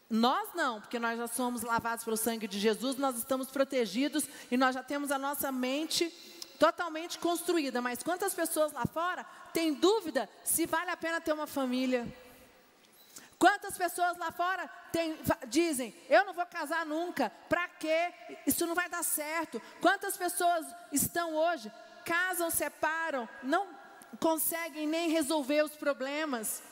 nós 0.08 0.50
não, 0.54 0.80
porque 0.80 0.98
nós 0.98 1.18
já 1.18 1.26
somos 1.26 1.62
lavados 1.62 2.04
pelo 2.04 2.16
sangue 2.16 2.46
de 2.46 2.58
Jesus, 2.58 2.96
nós 2.96 3.16
estamos 3.16 3.50
protegidos 3.50 4.24
e 4.50 4.56
nós 4.56 4.74
já 4.74 4.82
temos 4.82 5.10
a 5.10 5.18
nossa 5.18 5.50
mente 5.50 6.10
totalmente 6.58 7.18
construída. 7.18 7.80
Mas 7.80 8.02
quantas 8.02 8.34
pessoas 8.34 8.72
lá 8.72 8.84
fora 8.86 9.24
têm 9.52 9.74
dúvida 9.74 10.28
se 10.44 10.66
vale 10.66 10.90
a 10.90 10.96
pena 10.96 11.20
ter 11.20 11.32
uma 11.32 11.46
família? 11.46 12.06
Quantas 13.38 13.76
pessoas 13.76 14.16
lá 14.16 14.30
fora 14.30 14.68
tem, 14.92 15.18
dizem, 15.48 15.94
eu 16.08 16.24
não 16.24 16.32
vou 16.32 16.46
casar 16.46 16.86
nunca, 16.86 17.30
para 17.48 17.68
quê? 17.68 18.12
Isso 18.46 18.66
não 18.66 18.74
vai 18.74 18.88
dar 18.88 19.02
certo. 19.02 19.60
Quantas 19.80 20.16
pessoas 20.16 20.64
estão 20.92 21.34
hoje, 21.34 21.70
casam, 22.04 22.50
separam, 22.50 23.28
não 23.42 23.66
conseguem 24.20 24.86
nem 24.86 25.10
resolver 25.10 25.62
os 25.62 25.72
problemas. 25.72 26.62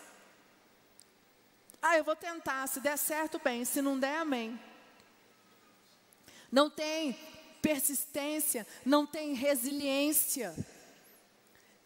Ah, 1.83 1.99
eu 1.99 2.05
vou 2.05 2.15
tentar, 2.15 2.65
se 2.69 2.79
der 2.79 2.97
certo, 2.97 3.41
bem, 3.43 3.65
se 3.65 3.83
não 3.83 3.99
der, 3.99 4.19
amém. 4.19 4.59
Não 6.51 6.71
tem 6.71 7.19
persistência, 7.61 8.65
não 8.87 9.05
tem 9.05 9.35
resiliência. 9.35 10.55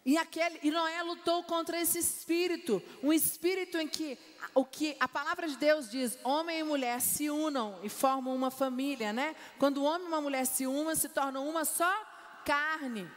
E, 0.04 0.18
aquele, 0.18 0.60
e 0.62 0.70
Noé 0.70 1.02
lutou 1.02 1.42
contra 1.44 1.80
esse 1.80 1.98
espírito, 1.98 2.82
um 3.02 3.12
espírito 3.12 3.78
em 3.78 3.88
que 3.88 4.18
o 4.54 4.64
que 4.64 4.96
a 5.00 5.08
palavra 5.08 5.48
de 5.48 5.56
Deus 5.56 5.90
diz, 5.90 6.18
homem 6.22 6.60
e 6.60 6.62
mulher 6.62 7.00
se 7.00 7.28
unam 7.28 7.78
e 7.82 7.88
formam 7.88 8.34
uma 8.34 8.50
família, 8.50 9.12
né? 9.12 9.34
Quando 9.58 9.78
o 9.78 9.84
homem 9.84 10.06
e 10.06 10.08
uma 10.08 10.20
mulher 10.20 10.46
se 10.46 10.66
unam, 10.66 10.94
se 10.94 11.08
tornam 11.08 11.48
uma 11.48 11.64
só 11.64 11.92
carne. 12.44 13.10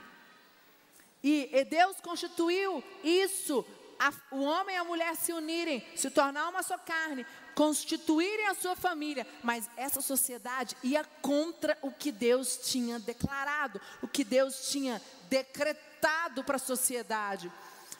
E, 1.24 1.50
e 1.52 1.64
Deus 1.66 2.00
constituiu 2.02 2.84
isso 3.04 3.66
a, 4.00 4.14
o 4.32 4.42
homem 4.42 4.76
e 4.76 4.80
a 4.80 4.84
mulher 4.84 5.16
se 5.16 5.34
unirem, 5.34 5.86
se 5.96 6.10
tornar 6.10 6.48
uma 6.48 6.64
só 6.64 6.78
carne, 6.78 7.26
constituírem 7.54 8.48
a 8.48 8.56
sua 8.56 8.76
família, 8.76 9.28
mas 9.44 9.70
essa 9.76 10.02
sociedade 10.02 10.78
ia 10.82 11.04
contra 11.22 11.78
o 11.82 11.92
que 11.92 12.12
Deus 12.12 12.58
tinha 12.64 12.98
declarado, 13.00 13.82
o 14.02 14.08
que 14.08 14.24
Deus 14.24 14.70
tinha 14.70 15.02
decretado 15.30 16.44
para 16.44 16.56
a 16.56 16.60
sociedade. 16.60 17.52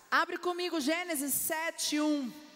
Abre 0.10 0.38
comigo 0.38 0.80
Gênesis 0.80 1.34
7, 1.34 2.00
1. 2.00 2.49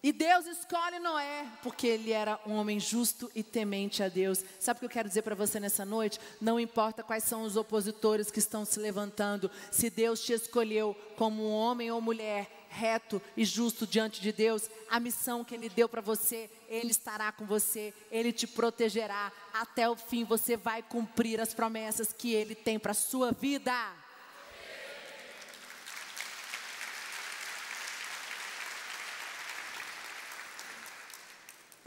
E 0.00 0.12
Deus 0.12 0.46
escolhe 0.46 1.00
Noé, 1.00 1.44
porque 1.60 1.86
ele 1.86 2.12
era 2.12 2.38
um 2.46 2.54
homem 2.54 2.78
justo 2.78 3.28
e 3.34 3.42
temente 3.42 4.00
a 4.00 4.08
Deus. 4.08 4.44
Sabe 4.60 4.76
o 4.76 4.80
que 4.80 4.86
eu 4.86 4.90
quero 4.90 5.08
dizer 5.08 5.22
para 5.22 5.34
você 5.34 5.58
nessa 5.58 5.84
noite? 5.84 6.20
Não 6.40 6.60
importa 6.60 7.02
quais 7.02 7.24
são 7.24 7.42
os 7.42 7.56
opositores 7.56 8.30
que 8.30 8.38
estão 8.38 8.64
se 8.64 8.78
levantando, 8.78 9.50
se 9.72 9.90
Deus 9.90 10.22
te 10.22 10.32
escolheu 10.32 10.96
como 11.16 11.42
um 11.42 11.50
homem 11.50 11.90
ou 11.90 12.00
mulher 12.00 12.48
reto 12.68 13.20
e 13.36 13.44
justo 13.44 13.86
diante 13.86 14.20
de 14.20 14.30
Deus, 14.30 14.70
a 14.88 15.00
missão 15.00 15.42
que 15.42 15.54
Ele 15.54 15.68
deu 15.68 15.88
para 15.88 16.00
você, 16.00 16.48
Ele 16.68 16.90
estará 16.90 17.32
com 17.32 17.44
você, 17.44 17.92
Ele 18.10 18.32
te 18.32 18.46
protegerá 18.46 19.32
até 19.52 19.88
o 19.88 19.96
fim. 19.96 20.22
Você 20.24 20.56
vai 20.56 20.82
cumprir 20.82 21.40
as 21.40 21.52
promessas 21.52 22.12
que 22.12 22.32
Ele 22.32 22.54
tem 22.54 22.78
para 22.78 22.92
a 22.92 22.94
sua 22.94 23.32
vida. 23.32 23.72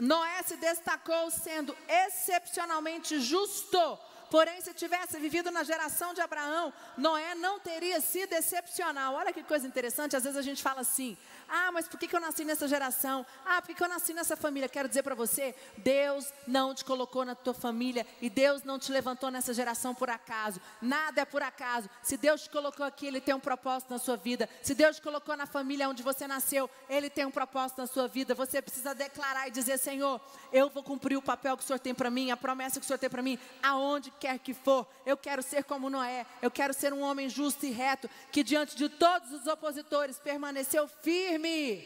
Noé 0.02 0.42
se 0.44 0.56
destacou 0.56 1.30
sendo 1.30 1.76
excepcionalmente 1.88 3.20
justo. 3.20 4.00
Porém, 4.32 4.62
se 4.62 4.72
tivesse 4.72 5.18
vivido 5.18 5.50
na 5.50 5.62
geração 5.62 6.14
de 6.14 6.22
Abraão, 6.22 6.72
Noé 6.96 7.34
não 7.34 7.60
teria 7.60 8.00
sido 8.00 8.32
excepcional. 8.32 9.12
Olha 9.12 9.30
que 9.30 9.42
coisa 9.42 9.66
interessante, 9.66 10.16
às 10.16 10.24
vezes 10.24 10.38
a 10.38 10.40
gente 10.40 10.62
fala 10.62 10.80
assim: 10.80 11.18
ah, 11.46 11.70
mas 11.70 11.86
por 11.86 12.00
que, 12.00 12.16
eu 12.16 12.18
nasci 12.18 12.42
nessa 12.42 12.66
geração? 12.66 13.26
Ah, 13.44 13.60
por 13.60 13.74
que 13.74 13.84
eu 13.84 13.88
nasci 13.88 14.14
nessa 14.14 14.34
família? 14.34 14.70
Quero 14.70 14.88
dizer 14.88 15.02
para 15.02 15.14
você: 15.14 15.54
Deus 15.76 16.32
não 16.46 16.74
te 16.74 16.82
colocou 16.82 17.26
na 17.26 17.34
tua 17.34 17.52
família 17.52 18.06
e 18.22 18.30
Deus 18.30 18.62
não 18.62 18.78
te 18.78 18.90
levantou 18.90 19.30
nessa 19.30 19.52
geração 19.52 19.94
por 19.94 20.08
acaso. 20.08 20.58
Nada 20.80 21.20
é 21.20 21.24
por 21.26 21.42
acaso. 21.42 21.90
Se 22.02 22.16
Deus 22.16 22.44
te 22.44 22.48
colocou 22.48 22.86
aqui, 22.86 23.06
Ele 23.06 23.20
tem 23.20 23.34
um 23.34 23.40
propósito 23.40 23.90
na 23.90 23.98
sua 23.98 24.16
vida. 24.16 24.48
Se 24.62 24.74
Deus 24.74 24.96
te 24.96 25.02
colocou 25.02 25.36
na 25.36 25.44
família 25.44 25.86
onde 25.90 26.02
você 26.02 26.26
nasceu, 26.26 26.70
Ele 26.88 27.10
tem 27.10 27.26
um 27.26 27.30
propósito 27.30 27.82
na 27.82 27.86
sua 27.86 28.08
vida. 28.08 28.34
Você 28.34 28.62
precisa 28.62 28.94
declarar 28.94 29.46
e 29.46 29.50
dizer: 29.50 29.78
Senhor, 29.78 30.18
eu 30.50 30.70
vou 30.70 30.82
cumprir 30.82 31.18
o 31.18 31.22
papel 31.22 31.54
que 31.54 31.64
o 31.64 31.66
Senhor 31.66 31.78
tem 31.78 31.94
para 31.94 32.10
mim, 32.10 32.30
a 32.30 32.36
promessa 32.36 32.80
que 32.80 32.84
o 32.86 32.88
Senhor 32.88 32.98
tem 32.98 33.10
para 33.10 33.20
mim, 33.20 33.38
aonde 33.62 34.10
quer 34.22 34.38
que 34.38 34.54
for. 34.54 34.86
Eu 35.04 35.16
quero 35.16 35.42
ser 35.42 35.64
como 35.64 35.90
Noé. 35.90 36.24
Eu 36.40 36.50
quero 36.50 36.72
ser 36.72 36.92
um 36.92 37.02
homem 37.02 37.28
justo 37.28 37.66
e 37.66 37.70
reto, 37.70 38.08
que 38.30 38.44
diante 38.44 38.76
de 38.76 38.88
todos 38.88 39.32
os 39.32 39.46
opositores 39.48 40.16
permaneceu 40.18 40.86
firme. 40.86 41.84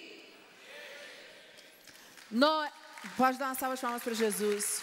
Noé, 2.31 2.71
pode 3.17 3.39
dar 3.39 3.47
uma 3.47 3.55
salva 3.55 3.75
de 3.75 3.81
palmas 3.81 4.03
para 4.03 4.13
Jesus. 4.13 4.83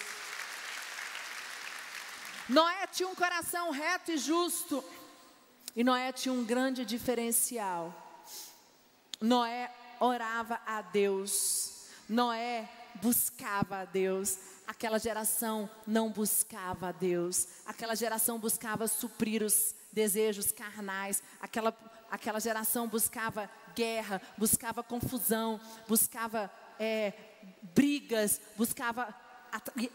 Noé 2.50 2.88
tinha 2.88 3.08
um 3.08 3.16
coração 3.16 3.70
reto 3.70 4.12
e 4.12 4.18
justo. 4.18 4.84
E 5.76 5.84
Noé 5.84 6.12
tinha 6.12 6.34
um 6.34 6.44
grande 6.44 6.84
diferencial. 6.84 7.94
Noé 9.22 9.72
orava 10.00 10.60
a 10.66 10.82
Deus. 10.82 11.88
Noé 12.10 12.68
buscava 13.02 13.78
a 13.78 13.86
Deus. 13.86 14.38
Aquela 14.68 14.98
geração 14.98 15.70
não 15.86 16.12
buscava 16.12 16.90
a 16.90 16.92
Deus. 16.92 17.48
Aquela 17.66 17.96
geração 17.96 18.40
buscava 18.40 18.88
suprir 18.88 19.44
os 19.44 19.76
desejos 19.92 20.52
carnais. 20.52 21.22
Aquela, 21.42 21.76
aquela 22.10 22.40
geração 22.40 22.88
buscava 22.88 23.50
guerra, 23.76 24.22
buscava 24.38 24.84
confusão, 24.84 25.60
buscava 25.88 26.52
é, 26.80 27.14
brigas, 27.76 28.40
buscava 28.56 29.14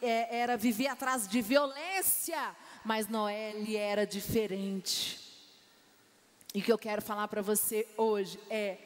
é, 0.02 0.38
era 0.38 0.56
viver 0.56 0.86
atrás 0.86 1.26
de 1.26 1.40
violência, 1.40 2.56
mas 2.84 3.08
Noé 3.08 3.54
era 3.74 4.06
diferente. 4.06 5.26
E 6.54 6.60
o 6.60 6.62
que 6.62 6.72
eu 6.72 6.78
quero 6.78 7.02
falar 7.02 7.28
para 7.28 7.42
você 7.42 7.86
hoje 7.96 8.38
é 8.48 8.78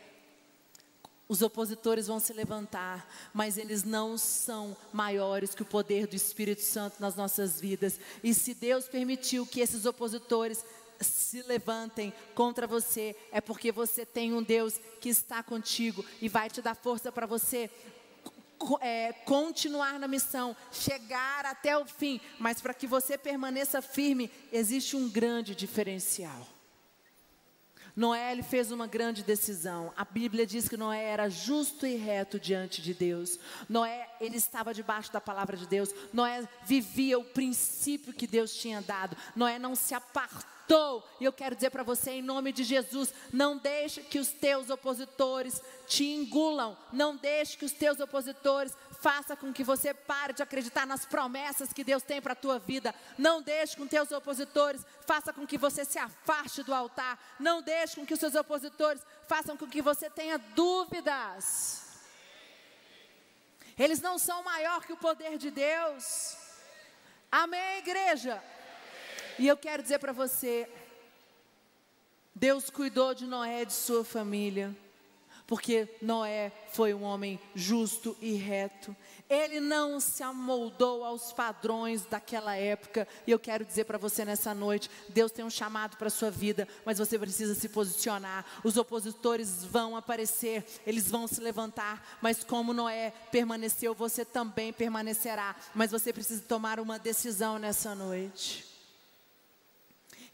os 1.33 1.41
opositores 1.41 2.09
vão 2.09 2.21
se 2.21 2.31
levantar, 2.35 3.09
mas 3.33 3.57
eles 3.57 3.85
não 3.85 4.19
são 4.19 4.77
maiores 4.93 5.55
que 5.55 5.63
o 5.63 5.65
poder 5.65 6.07
do 6.07 6.15
Espírito 6.15 6.61
Santo 6.61 7.01
nas 7.01 7.17
nossas 7.17 7.59
vidas. 7.59 7.99
E 8.23 8.35
se 8.35 8.53
Deus 8.53 8.87
permitiu 8.87 9.47
que 9.47 9.63
esses 9.63 9.87
opositores 9.87 10.63
se 11.01 11.41
levantem 11.45 12.13
contra 12.35 12.67
você, 12.67 13.17
é 13.33 13.41
porque 13.41 13.73
você 13.73 14.05
tem 14.05 14.35
um 14.35 14.43
Deus 14.43 14.79
que 15.01 15.09
está 15.09 15.43
contigo 15.43 16.05
e 16.21 16.29
vai 16.29 16.51
te 16.51 16.61
dar 16.61 16.75
força 16.75 17.11
para 17.11 17.25
você 17.25 17.71
é, 18.83 19.15
continuar 19.25 19.99
na 19.99 20.07
missão, 20.07 20.55
chegar 20.71 21.47
até 21.47 21.79
o 21.79 21.87
fim, 21.87 22.21
mas 22.39 22.61
para 22.61 22.75
que 22.75 22.87
você 22.87 23.17
permaneça 23.17 23.81
firme, 23.81 24.31
existe 24.53 24.97
um 24.97 25.09
grande 25.09 25.55
diferencial. 25.55 26.47
Noé 27.95 28.33
ele 28.33 28.43
fez 28.43 28.73
uma 28.73 28.87
grande 28.87 29.23
decisão. 29.23 29.93
A 29.97 30.05
Bíblia 30.05 30.47
diz 30.47 30.69
que 30.69 30.77
Noé 30.77 31.05
era 31.05 31.29
justo 31.29 31.87
e 31.87 31.95
reto 31.97 32.39
diante 32.39 32.81
de 32.81 32.95
Deus. 32.95 33.39
Noé, 33.69 34.09
ele 34.21 34.37
estava 34.37 34.73
debaixo 34.73 35.13
da 35.13 35.21
palavra 35.21 35.57
de 35.57 35.67
Deus. 35.67 35.91
Noé 36.13 36.49
vivia 36.65 37.19
o 37.19 37.25
princípio 37.25 38.13
que 38.13 38.27
Deus 38.27 38.55
tinha 38.55 38.81
dado. 38.81 39.17
Noé 39.37 39.59
não 39.59 39.75
se 39.75 39.95
apartou 39.95 40.43
e 41.21 41.25
eu 41.25 41.33
quero 41.33 41.55
dizer 41.55 41.71
para 41.71 41.83
você, 41.83 42.13
em 42.13 42.23
nome 42.23 42.51
de 42.51 42.65
Jesus, 42.65 43.13
não 43.33 43.59
deixe 43.59 44.01
que 44.01 44.19
os 44.19 44.29
teus 44.29 44.71
opositores 44.71 45.61
te 45.87 46.05
engulam. 46.05 46.77
Não 46.93 47.17
deixe 47.17 47.57
que 47.57 47.65
os 47.65 47.73
teus 47.73 48.01
opositores 48.01 48.75
façam 49.03 49.37
com 49.37 49.53
que 49.53 49.65
você 49.65 49.93
pare 49.93 50.33
de 50.33 50.43
acreditar 50.43 50.87
nas 50.87 51.05
promessas 51.05 51.73
que 51.73 51.83
Deus 51.83 52.03
tem 52.03 52.23
para 52.23 52.35
a 52.35 52.37
tua 52.37 52.59
vida. 52.59 52.95
Não 53.19 53.43
deixe 53.43 53.77
com 53.77 53.87
teus 53.87 54.13
opositores 54.13 54.87
faça 55.05 55.33
com 55.33 55.47
que 55.47 55.59
você 55.59 55.85
se 55.85 55.99
afaste 55.99 56.63
do 56.63 56.73
altar. 56.73 57.19
Não 57.39 57.61
deixe 57.61 57.97
com 57.97 58.07
que 58.07 58.15
os 58.15 58.21
seus 58.21 58.35
opositores 58.35 59.03
façam 59.27 59.57
com 59.57 59.67
que 59.67 59.83
você 59.83 60.09
tenha 60.09 60.39
dúvidas. 60.39 61.83
Eles 63.79 64.01
não 64.01 64.19
são 64.19 64.43
maior 64.43 64.85
que 64.87 64.93
o 64.93 64.97
poder 64.97 65.37
de 65.37 65.51
Deus. 65.51 66.37
Amém, 67.31 67.79
igreja? 67.79 68.43
E 69.39 69.49
eu 69.49 69.57
quero 69.57 69.83
dizer 69.83 69.99
para 69.99 70.13
você: 70.13 70.71
Deus 72.35 72.71
cuidou 72.71 73.15
de 73.15 73.27
Noé 73.27 73.63
e 73.63 73.67
de 73.67 73.73
sua 73.73 74.05
família, 74.05 74.75
porque 75.47 75.89
Noé 76.01 76.53
foi 76.73 76.95
um 76.95 77.03
homem 77.03 77.39
justo 77.55 78.17
e 78.21 78.33
reto. 78.33 78.97
Ele 79.29 79.61
não 79.61 79.99
se 79.99 80.23
amoldou 80.23 81.05
aos 81.05 81.33
padrões 81.33 82.05
daquela 82.05 82.55
época. 82.57 83.09
E 83.27 83.31
eu 83.31 83.39
quero 83.39 83.65
dizer 83.65 83.85
para 83.85 83.99
você 83.99 84.25
nessa 84.25 84.55
noite: 84.55 84.91
Deus 85.09 85.33
tem 85.33 85.45
um 85.45 85.51
chamado 85.51 85.97
para 85.97 86.09
a 86.09 86.11
sua 86.11 86.31
vida, 86.31 86.69
mas 86.85 86.99
você 86.99 87.19
precisa 87.19 87.55
se 87.55 87.69
posicionar. 87.69 88.45
Os 88.63 88.77
opositores 88.77 89.65
vão 89.65 89.97
aparecer, 89.97 90.65
eles 90.87 91.11
vão 91.11 91.27
se 91.27 91.41
levantar, 91.41 92.19
mas 92.21 92.45
como 92.45 92.73
Noé 92.73 93.13
permaneceu, 93.31 93.95
você 93.95 94.25
também 94.25 94.73
permanecerá. 94.73 95.57
Mas 95.75 95.91
você 95.91 96.13
precisa 96.13 96.43
tomar 96.43 96.79
uma 96.79 96.99
decisão 96.99 97.59
nessa 97.59 97.95
noite 97.95 98.67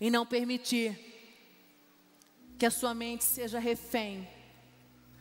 e 0.00 0.10
não 0.10 0.24
permitir 0.24 0.96
que 2.58 2.66
a 2.66 2.70
sua 2.70 2.94
mente 2.94 3.24
seja 3.24 3.58
refém 3.58 4.37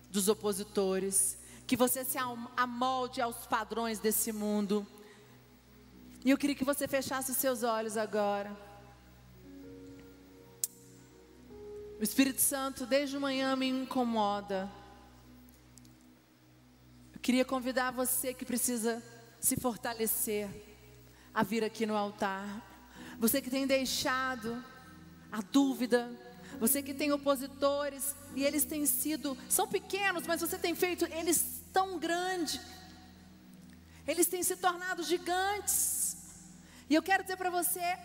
dos 0.09 0.27
opositores, 0.27 1.37
que 1.65 1.75
você 1.75 2.03
se 2.03 2.17
amolde 2.55 3.21
aos 3.21 3.45
padrões 3.45 3.99
desse 3.99 4.31
mundo. 4.31 4.87
E 6.23 6.29
eu 6.29 6.37
queria 6.37 6.55
que 6.55 6.65
você 6.65 6.87
fechasse 6.87 7.31
os 7.31 7.37
seus 7.37 7.63
olhos 7.63 7.97
agora. 7.97 8.55
O 11.99 12.03
Espírito 12.03 12.41
Santo 12.41 12.85
desde 12.85 13.17
manhã 13.17 13.55
me 13.55 13.67
incomoda. 13.67 14.71
Eu 17.13 17.19
queria 17.19 17.43
convidar 17.43 17.91
você 17.91 18.33
que 18.33 18.45
precisa 18.45 19.03
se 19.39 19.55
fortalecer 19.55 20.47
a 21.33 21.43
vir 21.43 21.63
aqui 21.63 21.85
no 21.85 21.95
altar. 21.95 22.63
Você 23.19 23.41
que 23.41 23.49
tem 23.49 23.65
deixado 23.65 24.63
a 25.31 25.41
dúvida, 25.41 26.09
você 26.59 26.81
que 26.81 26.93
tem 26.93 27.11
opositores 27.11 28.15
e 28.35 28.43
eles 28.43 28.65
têm 28.65 28.85
sido, 28.85 29.37
são 29.49 29.67
pequenos, 29.67 30.25
mas 30.25 30.41
você 30.41 30.57
tem 30.57 30.75
feito 30.75 31.05
eles 31.05 31.61
tão 31.71 31.99
grandes. 31.99 32.59
Eles 34.07 34.27
têm 34.27 34.41
se 34.41 34.55
tornado 34.55 35.03
gigantes. 35.03 36.17
E 36.89 36.95
eu 36.95 37.03
quero 37.03 37.23
dizer 37.23 37.37
para 37.37 37.49
você, 37.49 37.97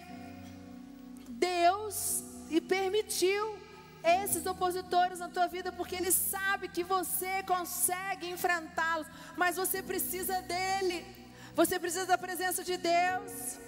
Deus 1.28 2.22
e 2.50 2.60
permitiu 2.60 3.58
esses 4.02 4.44
opositores 4.46 5.20
na 5.20 5.28
tua 5.28 5.46
vida, 5.46 5.70
porque 5.70 5.94
Ele 5.94 6.10
sabe 6.10 6.68
que 6.68 6.82
você 6.82 7.42
consegue 7.44 8.28
enfrentá-los, 8.28 9.06
mas 9.36 9.56
você 9.56 9.80
precisa 9.80 10.42
dEle, 10.42 11.06
você 11.54 11.78
precisa 11.78 12.04
da 12.06 12.18
presença 12.18 12.64
de 12.64 12.76
Deus. 12.76 13.58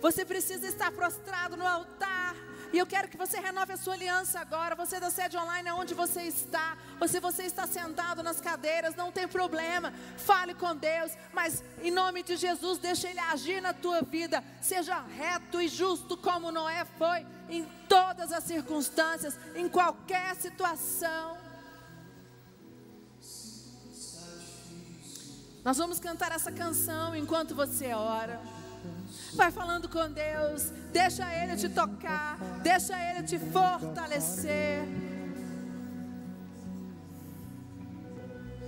Você 0.00 0.24
precisa 0.24 0.66
estar 0.66 0.90
prostrado 0.92 1.56
no 1.56 1.66
altar, 1.66 2.34
E 2.72 2.78
eu 2.78 2.86
quero 2.86 3.08
que 3.08 3.16
você 3.16 3.40
renove 3.40 3.72
a 3.72 3.76
sua 3.76 3.94
aliança 3.94 4.38
agora. 4.38 4.74
Você 4.76 5.00
da 5.00 5.10
sede 5.10 5.36
online, 5.36 5.70
onde 5.72 5.92
você 5.92 6.22
está. 6.22 6.76
Ou 7.00 7.08
se 7.08 7.18
você 7.18 7.42
está 7.44 7.66
sentado 7.66 8.22
nas 8.22 8.40
cadeiras, 8.40 8.94
não 8.94 9.10
tem 9.10 9.26
problema. 9.26 9.92
Fale 10.16 10.54
com 10.54 10.74
Deus. 10.76 11.12
Mas 11.32 11.64
em 11.82 11.90
nome 11.90 12.22
de 12.22 12.36
Jesus, 12.36 12.78
deixa 12.78 13.08
Ele 13.08 13.18
agir 13.18 13.60
na 13.60 13.72
tua 13.72 14.02
vida. 14.02 14.42
Seja 14.60 15.00
reto 15.00 15.60
e 15.60 15.68
justo 15.68 16.16
como 16.16 16.52
Noé 16.52 16.84
foi. 16.96 17.26
Em 17.48 17.64
todas 17.88 18.30
as 18.32 18.44
circunstâncias, 18.44 19.38
em 19.56 19.68
qualquer 19.68 20.36
situação. 20.36 21.36
Nós 25.64 25.76
vamos 25.76 25.98
cantar 25.98 26.32
essa 26.32 26.50
canção 26.52 27.14
enquanto 27.14 27.54
você 27.54 27.92
ora. 27.92 28.40
Vai 29.34 29.50
falando 29.50 29.88
com 29.88 30.10
Deus, 30.10 30.72
deixa 30.92 31.24
Ele 31.42 31.56
te 31.56 31.68
tocar, 31.68 32.38
deixa 32.62 32.94
Ele 33.10 33.22
te 33.22 33.38
fortalecer. 33.38 34.82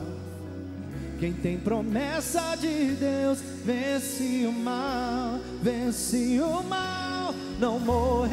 Quem 1.18 1.32
tem 1.32 1.58
promessa 1.58 2.56
de 2.56 2.94
Deus 2.94 3.38
vence 3.64 4.44
o 4.46 4.52
mal, 4.52 5.40
vence 5.62 6.38
o 6.42 6.62
mal 6.62 7.01
não 7.62 7.78
morrerei 7.78 8.32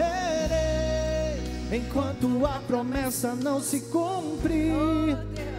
enquanto 1.71 2.43
a 2.47 2.59
promessa 2.65 3.35
não 3.35 3.61
se 3.61 3.81
cumprir. 3.81 4.73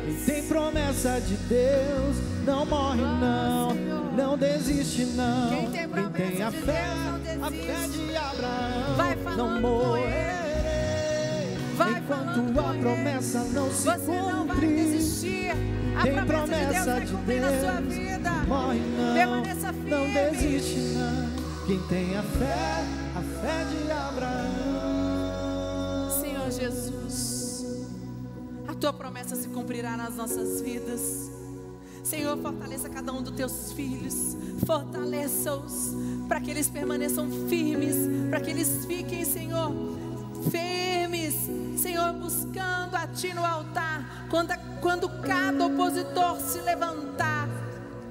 Quem 0.04 0.16
tem 0.26 0.42
promessa 0.48 1.20
de 1.20 1.36
Deus 1.36 2.16
não 2.44 2.66
morre 2.66 3.00
não, 3.00 3.72
não 4.16 4.36
desiste 4.36 5.04
não. 5.14 5.50
Quem 5.50 5.70
tem, 5.70 5.88
Quem 5.88 6.30
tem 6.32 6.42
a 6.42 6.50
fé, 6.50 6.82
Deus, 7.22 7.44
a 7.44 7.50
fé 7.50 7.88
de 7.92 8.16
Abraão, 8.16 9.36
não 9.36 9.60
morrerei 9.60 10.10
enquanto 11.96 12.58
a 12.58 12.74
promessa 12.74 13.38
não 13.52 13.70
se 13.70 13.84
Você 13.84 13.98
cumprir. 13.98 14.22
não 14.32 14.46
vai 14.48 14.60
desistir. 14.66 15.52
A 15.96 16.02
Tem 16.02 16.12
promessa, 16.12 16.26
promessa 16.26 16.66
de 16.66 16.72
Deus 16.72 16.86
vai 16.86 17.00
de 17.04 17.12
cumprir 17.12 17.40
na 17.40 17.60
sua 17.60 17.80
vida. 17.82 18.30
Morre 18.48 18.80
não, 19.14 19.44
não 19.44 20.12
desiste 20.12 20.78
não. 20.96 21.30
Quem 21.66 21.78
tem 21.86 22.16
a 22.16 22.22
fé, 22.22 22.99
fé 23.40 23.64
de 23.64 23.90
Abraão. 23.90 24.50
Senhor 26.20 26.50
Jesus, 26.50 27.64
a 28.68 28.74
tua 28.74 28.92
promessa 28.92 29.34
se 29.34 29.48
cumprirá 29.48 29.96
nas 29.96 30.16
nossas 30.16 30.60
vidas. 30.60 31.30
Senhor, 32.04 32.36
fortaleça 32.38 32.88
cada 32.88 33.12
um 33.12 33.22
dos 33.22 33.34
teus 33.34 33.72
filhos, 33.72 34.36
fortaleça-os 34.66 35.94
para 36.28 36.40
que 36.40 36.50
eles 36.50 36.68
permaneçam 36.68 37.30
firmes, 37.48 37.94
para 38.28 38.40
que 38.40 38.50
eles 38.50 38.84
fiquem, 38.84 39.24
Senhor, 39.24 39.72
firmes, 40.50 41.34
Senhor, 41.80 42.12
buscando 42.14 42.96
a 42.96 43.06
Ti 43.06 43.32
no 43.34 43.44
altar, 43.44 44.26
quando, 44.30 44.52
quando 44.80 45.08
cada 45.20 45.66
opositor 45.66 46.40
se 46.40 46.58
levantar, 46.60 47.48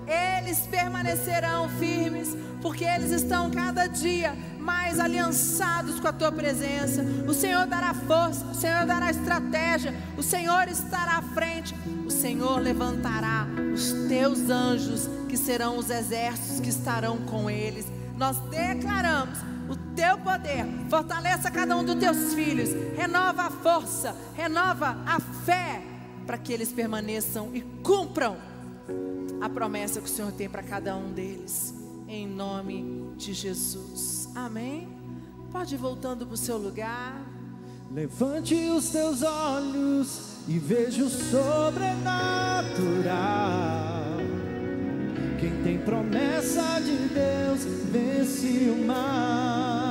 eles 0.07 0.59
permanecerão 0.67 1.67
firmes, 1.69 2.35
porque 2.61 2.83
eles 2.83 3.11
estão 3.11 3.51
cada 3.51 3.87
dia 3.87 4.35
mais 4.59 4.99
aliançados 4.99 5.99
com 5.99 6.07
a 6.07 6.13
tua 6.13 6.31
presença. 6.31 7.03
O 7.27 7.33
Senhor 7.33 7.65
dará 7.65 7.93
força, 7.93 8.45
o 8.45 8.53
Senhor 8.53 8.85
dará 8.85 9.09
estratégia, 9.09 9.93
o 10.17 10.23
Senhor 10.23 10.67
estará 10.67 11.17
à 11.17 11.21
frente, 11.21 11.75
o 12.05 12.11
Senhor 12.11 12.59
levantará 12.59 13.47
os 13.73 13.91
teus 14.07 14.49
anjos, 14.49 15.09
que 15.27 15.37
serão 15.37 15.77
os 15.77 15.89
exércitos 15.89 16.59
que 16.59 16.69
estarão 16.69 17.17
com 17.19 17.49
eles. 17.49 17.85
Nós 18.17 18.37
declaramos 18.49 19.39
o 19.69 19.75
teu 19.95 20.17
poder, 20.17 20.65
fortaleça 20.89 21.51
cada 21.51 21.77
um 21.77 21.83
dos 21.83 21.95
teus 21.95 22.33
filhos, 22.33 22.69
renova 22.97 23.43
a 23.43 23.51
força, 23.51 24.15
renova 24.33 24.97
a 25.05 25.19
fé, 25.19 25.81
para 26.25 26.37
que 26.37 26.51
eles 26.51 26.71
permaneçam 26.71 27.51
e 27.53 27.61
cumpram 27.61 28.37
a 29.39 29.47
promessa 29.47 30.01
que 30.01 30.07
o 30.07 30.11
Senhor 30.11 30.31
tem 30.31 30.49
para 30.49 30.63
cada 30.63 30.95
um 30.95 31.11
deles, 31.11 31.73
em 32.07 32.27
nome 32.27 33.13
de 33.15 33.33
Jesus. 33.33 34.18
Amém? 34.35 34.87
Pode 35.51 35.75
ir 35.75 35.77
voltando 35.77 36.25
para 36.25 36.33
o 36.33 36.37
seu 36.37 36.57
lugar. 36.57 37.21
Levante 37.91 38.53
os 38.69 38.89
teus 38.89 39.23
olhos 39.23 40.37
e 40.47 40.59
veja 40.59 41.03
o 41.03 41.09
sobrenatural. 41.09 41.79
Quem 45.39 45.63
tem 45.63 45.79
promessa 45.79 46.79
de 46.81 46.95
Deus 47.09 47.63
vence 47.91 48.69
o 48.69 48.85
mal. 48.85 49.88